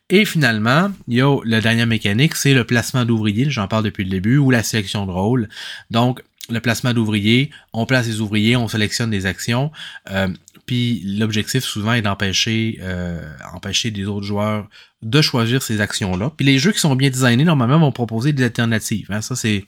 Et 0.10 0.26
finalement, 0.26 0.91
il 1.08 1.15
y 1.15 1.22
a 1.22 1.39
le 1.43 1.60
dernier 1.60 1.88
mécanique, 1.88 2.36
c'est 2.36 2.54
le 2.54 2.63
placement 2.63 3.04
d'ouvriers, 3.04 3.50
j'en 3.50 3.67
parle 3.67 3.84
depuis 3.84 4.04
le 4.04 4.12
début, 4.12 4.38
ou 4.38 4.52
la 4.52 4.62
sélection 4.62 5.08
de 5.08 5.12
rôle. 5.12 5.50
Donc, 5.89 6.22
le 6.50 6.60
placement 6.60 6.93
d'ouvriers, 6.93 7.50
on 7.74 7.88
place 7.88 8.06
les 8.06 8.22
ouvriers, 8.22 8.56
on 8.56 8.67
sélectionne 8.67 9.10
des 9.10 9.26
actions. 9.26 9.72
Euh, 10.12 10.30
puis 10.67 11.02
l'objectif 11.04 11.63
souvent 11.63 11.93
est 11.93 12.04
d'empêcher 12.04 12.78
euh, 12.82 13.22
empêcher 13.54 13.89
des 13.89 14.06
autres 14.06 14.26
joueurs 14.26 14.70
de 15.04 15.22
choisir 15.22 15.62
ces 15.62 15.80
actions-là. 15.80 16.32
Puis 16.36 16.46
les 16.46 16.58
jeux 16.58 16.72
qui 16.72 16.80
sont 16.80 16.96
bien 16.96 17.10
designés, 17.10 17.44
normalement, 17.44 17.80
vont 17.80 17.92
proposer 17.92 18.34
des 18.34 18.44
alternatives. 18.44 19.08
Hein. 19.12 19.22
Ça, 19.22 19.36
c'est, 19.36 19.66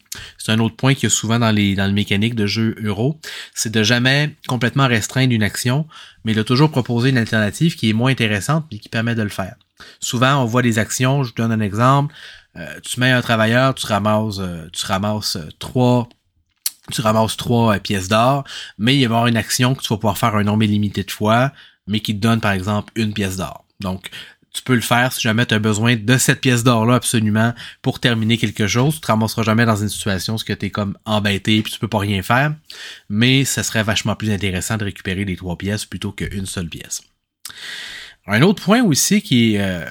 un 0.47 0.59
autre 0.59 0.75
point 0.75 0.95
qu'il 0.95 1.03
y 1.03 1.07
a 1.07 1.09
souvent 1.11 1.37
dans 1.37 1.51
les 1.51 1.75
dans 1.75 1.85
le 1.85 1.93
mécanique 1.93 2.33
de 2.33 2.47
jeux 2.47 2.75
euro. 2.83 3.19
C'est 3.53 3.71
de 3.71 3.83
jamais 3.83 4.35
complètement 4.47 4.87
restreindre 4.87 5.31
une 5.33 5.43
action, 5.43 5.87
mais 6.25 6.33
de 6.33 6.41
toujours 6.41 6.71
proposer 6.71 7.09
une 7.09 7.17
alternative 7.17 7.75
qui 7.75 7.89
est 7.89 7.93
moins 7.93 8.11
intéressante 8.11 8.65
et 8.71 8.79
qui 8.79 8.89
permet 8.89 9.13
de 9.13 9.21
le 9.21 9.29
faire. 9.29 9.55
Souvent, 9.99 10.41
on 10.41 10.45
voit 10.45 10.63
des 10.63 10.79
actions, 10.79 11.23
je 11.23 11.29
vous 11.29 11.35
donne 11.35 11.51
un 11.51 11.61
exemple. 11.61 12.13
Euh, 12.55 12.79
tu 12.83 12.99
mets 12.99 13.11
un 13.11 13.21
travailleur, 13.21 13.75
tu 13.75 13.85
ramasses, 13.85 14.39
euh, 14.39 14.67
tu 14.73 14.85
ramasses 14.85 15.37
trois 15.59 16.09
tu 16.91 17.01
ramasses 17.01 17.37
trois 17.37 17.75
euh, 17.75 17.79
pièces 17.79 18.07
d'or, 18.07 18.43
mais 18.77 18.95
il 18.95 18.99
va 18.99 19.01
y 19.01 19.05
avoir 19.05 19.27
une 19.27 19.37
action 19.37 19.75
que 19.75 19.81
tu 19.83 19.89
vas 19.89 19.97
pouvoir 19.97 20.17
faire 20.17 20.35
un 20.35 20.43
nombre 20.43 20.63
illimité 20.63 21.03
de 21.03 21.11
fois, 21.11 21.51
mais 21.87 21.99
qui 21.99 22.15
te 22.15 22.19
donne 22.19 22.41
par 22.41 22.51
exemple 22.51 22.91
une 22.95 23.13
pièce 23.13 23.37
d'or. 23.37 23.65
Donc, 23.79 24.09
tu 24.53 24.63
peux 24.63 24.75
le 24.75 24.81
faire 24.81 25.13
si 25.13 25.21
jamais 25.21 25.45
tu 25.45 25.53
as 25.53 25.59
besoin 25.59 25.95
de 25.95 26.17
cette 26.17 26.41
pièce 26.41 26.63
d'or-là 26.63 26.95
absolument 26.95 27.53
pour 27.81 27.99
terminer 27.99 28.37
quelque 28.37 28.67
chose. 28.67 28.95
Tu 28.95 29.01
te 29.01 29.07
ramasseras 29.07 29.43
jamais 29.43 29.65
dans 29.65 29.75
une 29.75 29.89
situation 29.89 30.35
où 30.35 30.37
tu 30.39 30.51
es 30.51 30.69
comme 30.69 30.97
embêté 31.05 31.61
puis 31.61 31.71
tu 31.71 31.79
peux 31.79 31.87
pas 31.87 31.99
rien 31.99 32.21
faire. 32.23 32.53
Mais 33.09 33.45
ça 33.45 33.63
serait 33.63 33.83
vachement 33.83 34.15
plus 34.15 34.31
intéressant 34.31 34.77
de 34.77 34.85
récupérer 34.85 35.25
les 35.25 35.35
trois 35.35 35.57
pièces 35.57 35.85
plutôt 35.85 36.11
qu'une 36.11 36.45
seule 36.45 36.69
pièce. 36.69 37.03
Un 38.27 38.41
autre 38.41 38.63
point 38.63 38.83
aussi 38.83 39.21
qui 39.21 39.55
est, 39.55 39.61
euh, 39.61 39.85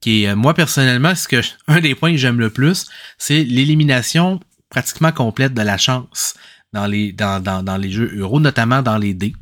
qui 0.00 0.24
est 0.24 0.28
euh, 0.28 0.36
moi 0.36 0.54
personnellement, 0.54 1.14
ce 1.14 1.28
que 1.28 1.40
un 1.66 1.80
des 1.80 1.94
points 1.94 2.12
que 2.12 2.18
j'aime 2.18 2.38
le 2.38 2.50
plus, 2.50 2.86
c'est 3.18 3.44
l'élimination 3.44 4.40
pratiquement 4.68 5.12
complète 5.12 5.54
de 5.54 5.62
la 5.62 5.78
chance 5.78 6.34
dans 6.72 6.86
les, 6.86 7.12
dans, 7.12 7.42
dans, 7.42 7.62
dans 7.62 7.76
les 7.76 7.90
jeux 7.90 8.10
euro, 8.16 8.40
notamment 8.40 8.82
dans 8.82 8.96
les 8.96 9.12
dés. 9.12 9.34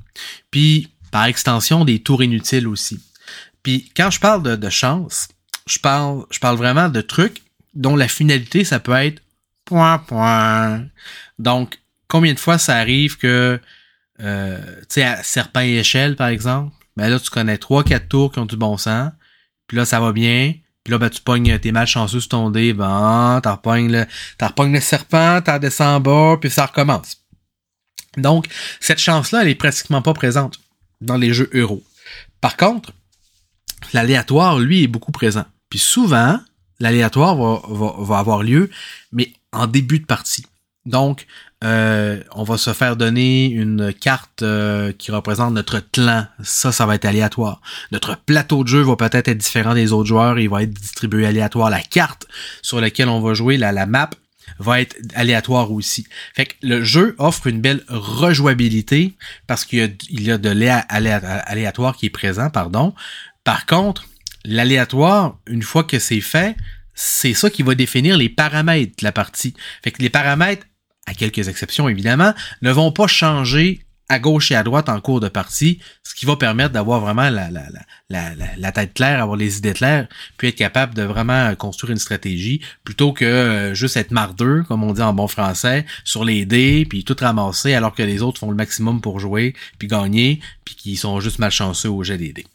Puis, 0.51 0.89
par 1.13 1.27
extension, 1.27 1.85
des 1.85 2.01
tours 2.01 2.23
inutiles 2.23 2.67
aussi. 2.67 3.01
Puis, 3.63 3.91
quand 3.97 4.11
je 4.11 4.21
parle 4.21 4.43
de, 4.43 4.57
de 4.57 4.71
chance, 4.71 5.29
je 5.67 5.79
parle, 5.79 6.25
je 6.31 6.39
parle 6.39 6.57
vraiment 6.57 6.89
de 6.89 7.01
trucs 7.01 7.43
dont 7.75 7.97
la 7.97 8.09
finalité, 8.09 8.65
ça 8.65 8.81
peut 8.81 8.93
être 8.93 9.23
point, 9.65 9.99
point. 9.99 10.85
Donc, 11.39 11.79
combien 12.09 12.35
de 12.35 12.39
fois 12.39 12.59
ça 12.59 12.77
arrive 12.77 13.17
que, 13.17 13.61
euh, 14.21 14.59
tu 14.81 14.87
sais, 14.89 15.05
à 15.05 15.23
serpent 15.23 15.61
et 15.61 15.79
échelle, 15.79 16.17
par 16.17 16.29
exemple, 16.29 16.75
ben 16.97 17.09
là, 17.09 17.21
tu 17.21 17.31
connais 17.31 17.59
trois, 17.59 17.85
quatre 17.85 18.09
tours 18.09 18.33
qui 18.33 18.41
ont 18.41 18.47
du 18.47 18.57
bon 18.57 18.77
sens, 18.77 19.13
puis 19.67 19.77
là, 19.77 19.85
ça 19.85 20.01
va 20.01 20.13
bien, 20.13 20.55
puis 20.85 20.91
là, 20.91 20.99
ben, 20.99 21.09
tu 21.09 21.21
pognes, 21.21 21.59
t'es 21.59 21.73
malchanceux 21.73 22.21
sur 22.21 22.31
ton 22.31 22.51
dé, 22.51 22.73
ben, 22.73 23.41
t'en 23.43 23.61
le, 23.65 24.07
le 24.73 24.81
serpent, 24.81 25.41
t'en 25.41 25.59
descends 25.59 25.97
en 25.97 26.01
bas, 26.01 26.37
puis 26.41 26.51
ça 26.51 26.67
recommence. 26.67 27.19
Donc, 28.17 28.47
cette 28.81 28.99
chance-là, 28.99 29.43
elle 29.43 29.49
est 29.49 29.55
pratiquement 29.55 30.03
pas 30.03 30.15
présente 30.15 30.59
dans 31.01 31.17
les 31.17 31.33
jeux 31.33 31.51
euros. 31.55 31.85
Par 32.41 32.57
contre, 32.57 32.93
l'aléatoire, 33.93 34.59
lui, 34.59 34.83
est 34.83 34.89
beaucoup 34.89 35.13
présent. 35.13 35.45
Puis 35.69 35.79
souvent, 35.79 36.41
l'aléatoire 36.81 37.37
va, 37.37 38.19
avoir 38.19 38.43
lieu, 38.43 38.71
mais 39.13 39.33
en 39.53 39.67
début 39.67 40.01
de 40.01 40.07
partie. 40.07 40.47
Donc, 40.87 41.27
euh, 41.63 42.23
on 42.33 42.43
va 42.43 42.57
se 42.57 42.73
faire 42.73 42.97
donner 42.97 43.47
une 43.47 43.93
carte 43.93 44.43
euh, 44.43 44.93
qui 44.93 45.13
représente 45.13 45.53
notre 45.53 45.81
clan. 45.81 46.27
Ça, 46.43 46.73
ça 46.73 46.87
va 46.87 46.95
être 46.95 47.05
aléatoire. 47.05 47.61
Notre 47.93 48.17
plateau 48.17 48.65
de 48.65 48.69
jeu 48.69 48.81
va 48.81 48.97
peut-être 48.97 49.29
être 49.29 49.39
différent 49.39 49.75
des 49.75 49.93
autres 49.93 50.09
joueurs. 50.09 50.39
Il 50.39 50.49
va 50.49 50.63
être 50.63 50.73
distribué 50.73 51.27
aléatoire. 51.27 51.69
La 51.69 51.83
carte 51.83 52.27
sur 52.63 52.81
laquelle 52.81 53.09
on 53.09 53.21
va 53.21 53.35
jouer, 53.35 53.59
la, 53.59 53.73
la 53.73 53.85
map, 53.85 54.09
va 54.59 54.81
être 54.81 54.97
aléatoire 55.15 55.71
aussi. 55.73 56.07
Fait 56.35 56.47
que 56.47 56.55
le 56.63 56.83
jeu 56.83 57.15
offre 57.19 57.47
une 57.47 57.61
belle 57.61 57.83
rejouabilité 57.89 59.15
parce 59.47 59.65
qu'il 59.65 59.79
y 59.79 59.83
a, 59.83 59.89
y 60.11 60.31
a 60.31 60.39
de 60.39 60.51
l'aléatoire 60.51 61.97
qui 61.97 62.07
est 62.07 62.11
présent, 62.11 62.51
pardon. 62.51 62.95
Par 63.45 63.67
contre, 63.67 64.07
l'aléatoire, 64.45 65.39
une 65.47 65.63
fois 65.63 65.85
que 65.85 65.99
c'est 65.99 66.21
fait, 66.21 66.57
c'est 66.95 67.35
ça 67.35 67.51
qui 67.51 67.63
va 67.63 67.75
définir 67.75 68.17
les 68.17 68.29
paramètres 68.29 68.93
de 68.99 69.05
la 69.05 69.13
partie. 69.13 69.55
Fait 69.83 69.91
que 69.91 70.03
les 70.03 70.11
paramètres 70.11 70.67
à 71.11 71.15
quelques 71.15 71.49
exceptions 71.49 71.89
évidemment, 71.89 72.33
ne 72.63 72.71
vont 72.71 72.93
pas 72.93 73.07
changer 73.07 73.81
à 74.09 74.19
gauche 74.19 74.51
et 74.51 74.57
à 74.57 74.65
droite 74.65 74.89
en 74.89 75.01
cours 75.01 75.21
de 75.21 75.29
partie, 75.29 75.79
ce 76.03 76.17
qui 76.17 76.27
va 76.27 76.35
permettre 76.35 76.73
d'avoir 76.73 76.99
vraiment 76.99 77.31
la, 77.31 77.49
la, 78.09 78.73
tête 78.73 78.93
claire, 78.93 79.23
avoir 79.23 79.37
les 79.37 79.59
idées 79.59 79.73
claires, 79.73 80.09
puis 80.37 80.49
être 80.49 80.57
capable 80.57 80.95
de 80.95 81.05
vraiment 81.05 81.55
construire 81.55 81.93
une 81.93 81.99
stratégie, 81.99 82.61
plutôt 82.83 83.13
que 83.13 83.25
euh, 83.25 83.75
juste 83.75 83.97
être 83.97 84.11
mardeux, 84.11 84.65
comme 84.67 84.83
on 84.83 84.93
dit 84.95 85.03
en 85.03 85.13
bon 85.13 85.29
français, 85.29 85.87
sur 86.03 86.25
les 86.25 86.45
dés, 86.45 86.85
puis 86.91 87.05
tout 87.05 87.15
ramasser, 87.21 87.75
alors 87.75 87.95
que 87.95 88.03
les 88.03 88.21
autres 88.21 88.41
font 88.41 88.51
le 88.51 88.57
maximum 88.57 89.01
pour 89.01 89.21
jouer, 89.21 89.55
puis 89.79 89.87
gagner, 89.87 90.41
puis 90.65 90.75
qui 90.75 90.97
sont 90.97 91.21
juste 91.21 91.39
malchanceux 91.39 91.91
au 91.91 92.03
jet 92.03 92.19
des 92.19 92.33
dés. 92.33 92.47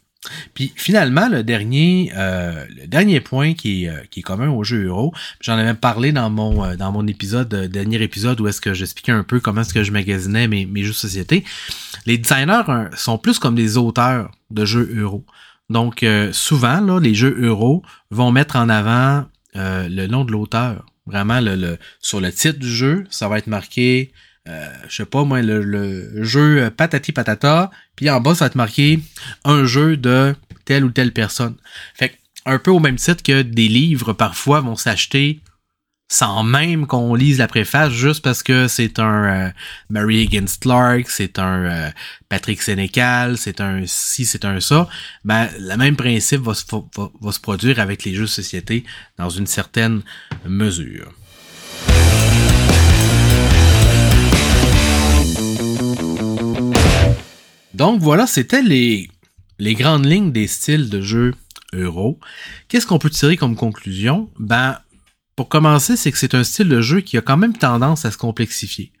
Puis 0.54 0.72
finalement, 0.76 1.28
le 1.28 1.42
dernier, 1.42 2.12
euh, 2.16 2.64
le 2.68 2.86
dernier 2.86 3.20
point 3.20 3.54
qui 3.54 3.84
est, 3.84 3.88
euh, 3.88 4.00
qui 4.10 4.20
est 4.20 4.22
commun 4.22 4.48
au 4.48 4.64
jeu 4.64 4.86
euro, 4.86 5.12
j'en 5.40 5.54
avais 5.54 5.74
parlé 5.74 6.12
dans 6.12 6.30
mon 6.30 6.64
euh, 6.64 6.76
dans 6.76 6.92
mon 6.92 7.06
épisode, 7.06 7.48
dernier 7.48 8.02
épisode 8.02 8.40
où 8.40 8.48
est-ce 8.48 8.60
que 8.60 8.74
j'expliquais 8.74 9.12
un 9.12 9.22
peu 9.22 9.40
comment 9.40 9.60
est-ce 9.60 9.74
que 9.74 9.84
je 9.84 9.92
magasinais 9.92 10.48
mes, 10.48 10.66
mes 10.66 10.82
jeux 10.82 10.90
de 10.90 10.94
société. 10.94 11.44
Les 12.06 12.18
designers 12.18 12.62
sont 12.96 13.18
plus 13.18 13.38
comme 13.38 13.54
des 13.54 13.76
auteurs 13.76 14.30
de 14.50 14.64
jeux 14.64 14.92
euro. 14.96 15.24
Donc 15.68 16.04
souvent, 16.32 16.80
là, 16.80 17.00
les 17.00 17.14
jeux 17.14 17.36
euro 17.40 17.82
vont 18.10 18.30
mettre 18.30 18.54
en 18.54 18.68
avant 18.68 19.24
le 19.54 20.06
nom 20.06 20.24
de 20.24 20.30
l'auteur. 20.30 20.86
Vraiment, 21.06 21.40
le, 21.40 21.56
le, 21.56 21.78
sur 22.00 22.20
le 22.20 22.30
titre 22.32 22.60
du 22.60 22.70
jeu, 22.70 23.04
ça 23.10 23.28
va 23.28 23.38
être 23.38 23.48
marqué 23.48 24.12
euh, 24.48 24.68
je 24.88 24.96
sais 24.96 25.06
pas 25.06 25.24
moi, 25.24 25.42
le, 25.42 26.22
jeu 26.22 26.70
patati 26.70 27.12
patata, 27.12 27.70
puis 27.96 28.10
en 28.10 28.20
bas, 28.20 28.34
ça 28.34 28.46
va 28.46 28.50
te 28.50 28.58
marquer 28.58 29.00
un 29.44 29.64
jeu 29.64 29.96
de 29.96 30.34
telle 30.64 30.84
ou 30.84 30.90
telle 30.90 31.12
personne. 31.12 31.56
Fait 31.94 32.18
un 32.44 32.58
peu 32.58 32.70
au 32.70 32.78
même 32.78 32.96
titre 32.96 33.22
que 33.22 33.42
des 33.42 33.68
livres 33.68 34.12
parfois 34.12 34.60
vont 34.60 34.76
s'acheter 34.76 35.40
sans 36.08 36.44
même 36.44 36.86
qu'on 36.86 37.14
lise 37.14 37.38
la 37.38 37.48
préface, 37.48 37.92
juste 37.92 38.22
parce 38.22 38.42
que 38.42 38.68
c'est 38.68 39.00
un 39.00 39.24
euh, 39.24 39.50
Mary 39.90 40.22
Higgins 40.22 40.46
Clark, 40.60 41.10
c'est 41.10 41.38
un 41.38 41.64
euh, 41.64 41.90
Patrick 42.28 42.62
Sénécal, 42.62 43.36
c'est 43.36 43.60
un 43.60 43.82
si, 43.86 44.24
c'est 44.24 44.44
un 44.44 44.60
ça, 44.60 44.88
ben 45.24 45.48
le 45.58 45.76
même 45.76 45.96
principe 45.96 46.42
va 46.42 46.54
se, 46.54 46.64
va 47.20 47.32
se 47.32 47.40
produire 47.40 47.80
avec 47.80 48.04
les 48.04 48.14
jeux 48.14 48.22
de 48.22 48.26
société 48.26 48.84
dans 49.18 49.30
une 49.30 49.48
certaine 49.48 50.02
mesure. 50.44 51.12
Donc 57.76 58.00
voilà, 58.00 58.26
c'était 58.26 58.62
les, 58.62 59.10
les 59.58 59.74
grandes 59.74 60.06
lignes 60.06 60.32
des 60.32 60.46
styles 60.46 60.88
de 60.88 61.02
jeu 61.02 61.34
euro. 61.74 62.18
Qu'est-ce 62.68 62.86
qu'on 62.86 62.98
peut 62.98 63.10
tirer 63.10 63.36
comme 63.36 63.54
conclusion? 63.54 64.30
Ben, 64.38 64.78
pour 65.36 65.50
commencer, 65.50 65.94
c'est 65.98 66.10
que 66.10 66.16
c'est 66.16 66.34
un 66.34 66.42
style 66.42 66.70
de 66.70 66.80
jeu 66.80 67.02
qui 67.02 67.18
a 67.18 67.20
quand 67.20 67.36
même 67.36 67.52
tendance 67.52 68.06
à 68.06 68.10
se 68.10 68.16
complexifier. 68.16 68.92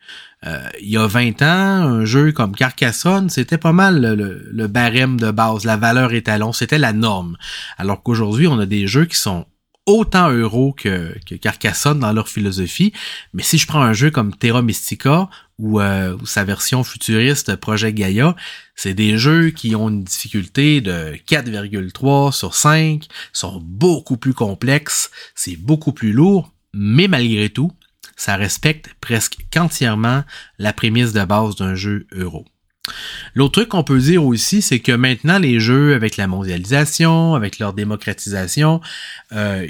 Euh, 0.44 0.60
il 0.82 0.90
y 0.90 0.98
a 0.98 1.06
20 1.06 1.40
ans, 1.40 1.46
un 1.46 2.04
jeu 2.04 2.32
comme 2.32 2.54
Carcassonne, 2.54 3.30
c'était 3.30 3.56
pas 3.56 3.72
mal 3.72 3.98
le, 3.98 4.46
le, 4.52 4.66
barème 4.66 5.18
de 5.18 5.30
base, 5.30 5.64
la 5.64 5.78
valeur 5.78 6.12
étalon, 6.12 6.52
c'était 6.52 6.78
la 6.78 6.92
norme. 6.92 7.38
Alors 7.78 8.02
qu'aujourd'hui, 8.02 8.46
on 8.46 8.58
a 8.58 8.66
des 8.66 8.86
jeux 8.86 9.06
qui 9.06 9.16
sont 9.16 9.46
autant 9.86 10.30
euro 10.30 10.72
que, 10.72 11.14
Carcassonne 11.36 12.00
dans 12.00 12.12
leur 12.12 12.28
philosophie. 12.28 12.92
Mais 13.32 13.42
si 13.42 13.56
je 13.56 13.66
prends 13.66 13.82
un 13.82 13.92
jeu 13.92 14.10
comme 14.10 14.34
Terra 14.34 14.62
Mystica 14.62 15.30
ou, 15.58 15.80
euh, 15.80 16.16
sa 16.24 16.44
version 16.44 16.84
futuriste 16.84 17.56
Project 17.56 17.96
Gaia, 17.96 18.36
c'est 18.74 18.94
des 18.94 19.16
jeux 19.16 19.50
qui 19.50 19.74
ont 19.74 19.88
une 19.88 20.04
difficulté 20.04 20.80
de 20.80 21.16
4,3 21.26 22.32
sur 22.32 22.54
5, 22.54 23.06
sont 23.32 23.60
beaucoup 23.64 24.16
plus 24.16 24.34
complexes, 24.34 25.10
c'est 25.34 25.56
beaucoup 25.56 25.92
plus 25.92 26.12
lourd, 26.12 26.52
mais 26.74 27.08
malgré 27.08 27.48
tout, 27.48 27.72
ça 28.16 28.36
respecte 28.36 28.90
presque 29.00 29.38
qu'entièrement 29.50 30.24
la 30.58 30.72
prémisse 30.72 31.12
de 31.12 31.24
base 31.24 31.56
d'un 31.56 31.74
jeu 31.74 32.06
euro. 32.12 32.44
L'autre 33.34 33.52
truc 33.52 33.68
qu'on 33.68 33.84
peut 33.84 33.98
dire 33.98 34.24
aussi, 34.24 34.62
c'est 34.62 34.80
que 34.80 34.92
maintenant 34.92 35.38
les 35.38 35.60
jeux, 35.60 35.94
avec 35.94 36.16
la 36.16 36.26
mondialisation, 36.26 37.34
avec 37.34 37.58
leur 37.58 37.72
démocratisation, 37.72 38.80
euh, 39.32 39.66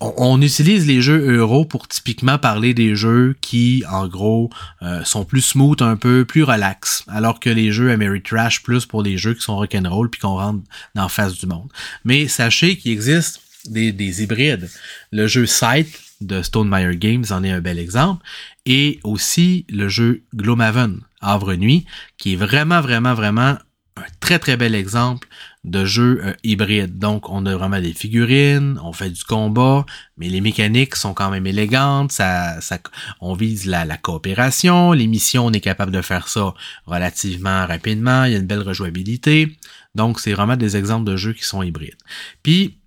on, 0.00 0.40
utilise 0.40 0.86
les 0.86 1.02
jeux 1.02 1.36
euro 1.36 1.64
pour 1.64 1.88
typiquement 1.88 2.38
parler 2.38 2.74
des 2.74 2.96
jeux 2.96 3.36
qui, 3.40 3.84
en 3.90 4.08
gros, 4.08 4.50
euh, 4.82 5.04
sont 5.04 5.24
plus 5.24 5.42
smooth 5.42 5.82
un 5.82 5.96
peu, 5.96 6.24
plus 6.24 6.42
relax, 6.42 7.04
alors 7.08 7.38
que 7.38 7.50
les 7.50 7.70
jeux 7.70 7.90
Ameritrash 7.90 8.62
plus 8.62 8.86
pour 8.86 9.02
les 9.02 9.18
jeux 9.18 9.34
qui 9.34 9.42
sont 9.42 9.56
rock'n'roll 9.56 10.10
puis 10.10 10.20
qu'on 10.20 10.36
rentre 10.36 10.64
dans 10.94 11.08
face 11.08 11.38
du 11.38 11.46
monde. 11.46 11.68
Mais 12.04 12.28
sachez 12.28 12.76
qu'il 12.76 12.92
existe 12.92 13.40
des, 13.66 13.92
des 13.92 14.22
hybrides. 14.22 14.70
Le 15.12 15.26
jeu 15.26 15.46
Sight 15.46 16.00
de 16.20 16.42
Stone 16.42 16.68
Meyer 16.68 16.96
Games 16.96 17.24
en 17.30 17.44
est 17.44 17.50
un 17.50 17.60
bel 17.60 17.78
exemple, 17.78 18.24
et 18.66 19.00
aussi 19.04 19.66
le 19.68 19.88
jeu 19.88 20.22
Gloomhaven, 20.34 21.00
Havre 21.24 21.54
Nuit, 21.54 21.86
qui 22.18 22.34
est 22.34 22.36
vraiment, 22.36 22.80
vraiment, 22.80 23.14
vraiment 23.14 23.56
un 23.96 24.04
très 24.20 24.38
très 24.38 24.56
bel 24.56 24.74
exemple 24.74 25.28
de 25.62 25.84
jeu 25.84 26.20
euh, 26.24 26.32
hybride. 26.42 26.98
Donc, 26.98 27.30
on 27.30 27.46
a 27.46 27.56
vraiment 27.56 27.80
des 27.80 27.92
figurines, 27.92 28.78
on 28.82 28.92
fait 28.92 29.10
du 29.10 29.22
combat, 29.24 29.86
mais 30.16 30.28
les 30.28 30.40
mécaniques 30.40 30.96
sont 30.96 31.14
quand 31.14 31.30
même 31.30 31.46
élégantes. 31.46 32.12
Ça, 32.12 32.60
ça, 32.60 32.78
on 33.20 33.34
vise 33.34 33.66
la, 33.66 33.84
la 33.84 33.96
coopération. 33.96 34.92
Les 34.92 35.06
missions, 35.06 35.46
on 35.46 35.52
est 35.52 35.60
capable 35.60 35.92
de 35.92 36.02
faire 36.02 36.28
ça 36.28 36.54
relativement 36.86 37.66
rapidement. 37.66 38.24
Il 38.24 38.32
y 38.32 38.34
a 38.34 38.38
une 38.38 38.46
belle 38.46 38.62
rejouabilité. 38.62 39.56
Donc, 39.94 40.20
c'est 40.20 40.32
vraiment 40.32 40.56
des 40.56 40.76
exemples 40.76 41.08
de 41.08 41.16
jeux 41.16 41.32
qui 41.32 41.44
sont 41.44 41.62
hybrides. 41.62 41.96
Puis, 42.42 42.78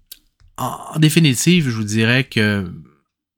en 0.57 0.99
définitive, 0.99 1.65
je 1.69 1.75
vous 1.75 1.83
dirais 1.83 2.25
que 2.25 2.69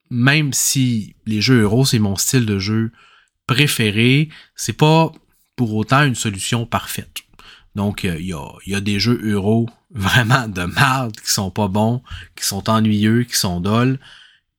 même 0.10 0.54
si 0.54 1.16
les 1.28 1.42
jeux 1.42 1.62
euros, 1.62 1.86
c'est 1.86 2.00
mon 2.00 2.16
style 2.16 2.46
de 2.46 2.58
jeu 2.58 2.92
préféré, 3.50 4.30
c'est 4.56 4.78
pas 4.78 5.12
pour 5.56 5.74
autant 5.74 6.04
une 6.04 6.14
solution 6.14 6.68
parfaite. 6.68 7.24
Donc, 7.74 8.04
il 8.04 8.26
y, 8.26 8.76
a, 8.76 8.82
des 8.82 9.00
jeux 9.00 9.20
euros 9.24 9.68
vraiment 9.92 10.48
de 10.48 10.62
merde 10.62 11.16
qui 11.20 11.32
sont 11.32 11.50
pas 11.50 11.68
bons, 11.68 12.04
qui 12.36 12.46
sont 12.46 12.70
ennuyeux, 12.70 13.24
qui 13.24 13.36
sont 13.36 13.60
dols. 13.60 14.00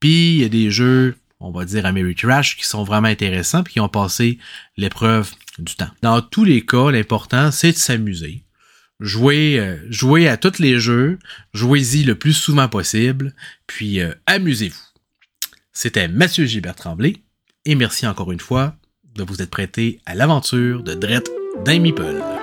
Puis, 0.01 0.35
il 0.35 0.41
y 0.41 0.45
a 0.45 0.49
des 0.49 0.73
jeux, 0.73 1.17
on 1.39 1.53
va 1.53 1.65
dire 1.65 1.87
Ameritrash, 1.87 2.57
qui 2.57 2.65
sont 2.65 2.83
vraiment 2.83 3.07
intéressants 3.07 3.63
puis 3.63 3.75
qui 3.75 3.81
ont 3.81 3.89
passé 3.89 4.39
l'épreuve 4.77 5.31
du 5.59 5.77
temps. 5.77 5.91
Dans 6.03 6.21
tous 6.21 6.45
les 6.45 6.67
cas, 6.67 6.91
l'important, 6.91 7.53
c'est 7.53 7.73
de 7.73 7.77
s'amuser. 7.77 8.43
Jouez, 8.99 9.59
euh, 9.61 10.29
à 10.29 10.37
tous 10.37 10.59
les 10.59 10.81
jeux, 10.81 11.21
jouez-y 11.55 12.03
le 12.03 12.17
plus 12.17 12.35
souvent 12.35 12.69
possible, 12.69 13.35
puis 13.69 14.01
euh, 14.01 14.13
amusez-vous. 14.27 14.77
C'était 15.73 16.09
Mathieu 16.09 16.45
Gilbert 16.45 16.75
Tremblay, 16.75 17.17
et 17.65 17.77
merci 17.77 18.07
encore 18.07 18.33
une 18.33 18.41
fois 18.41 18.77
de 19.15 19.23
vous 19.23 19.43
être 19.43 19.51
prêté 19.51 20.01
à 20.07 20.15
l'aventure 20.15 20.83
de 20.83 20.95
Drette 20.95 21.31
d'un 21.65 21.79
Meeple. 21.79 22.40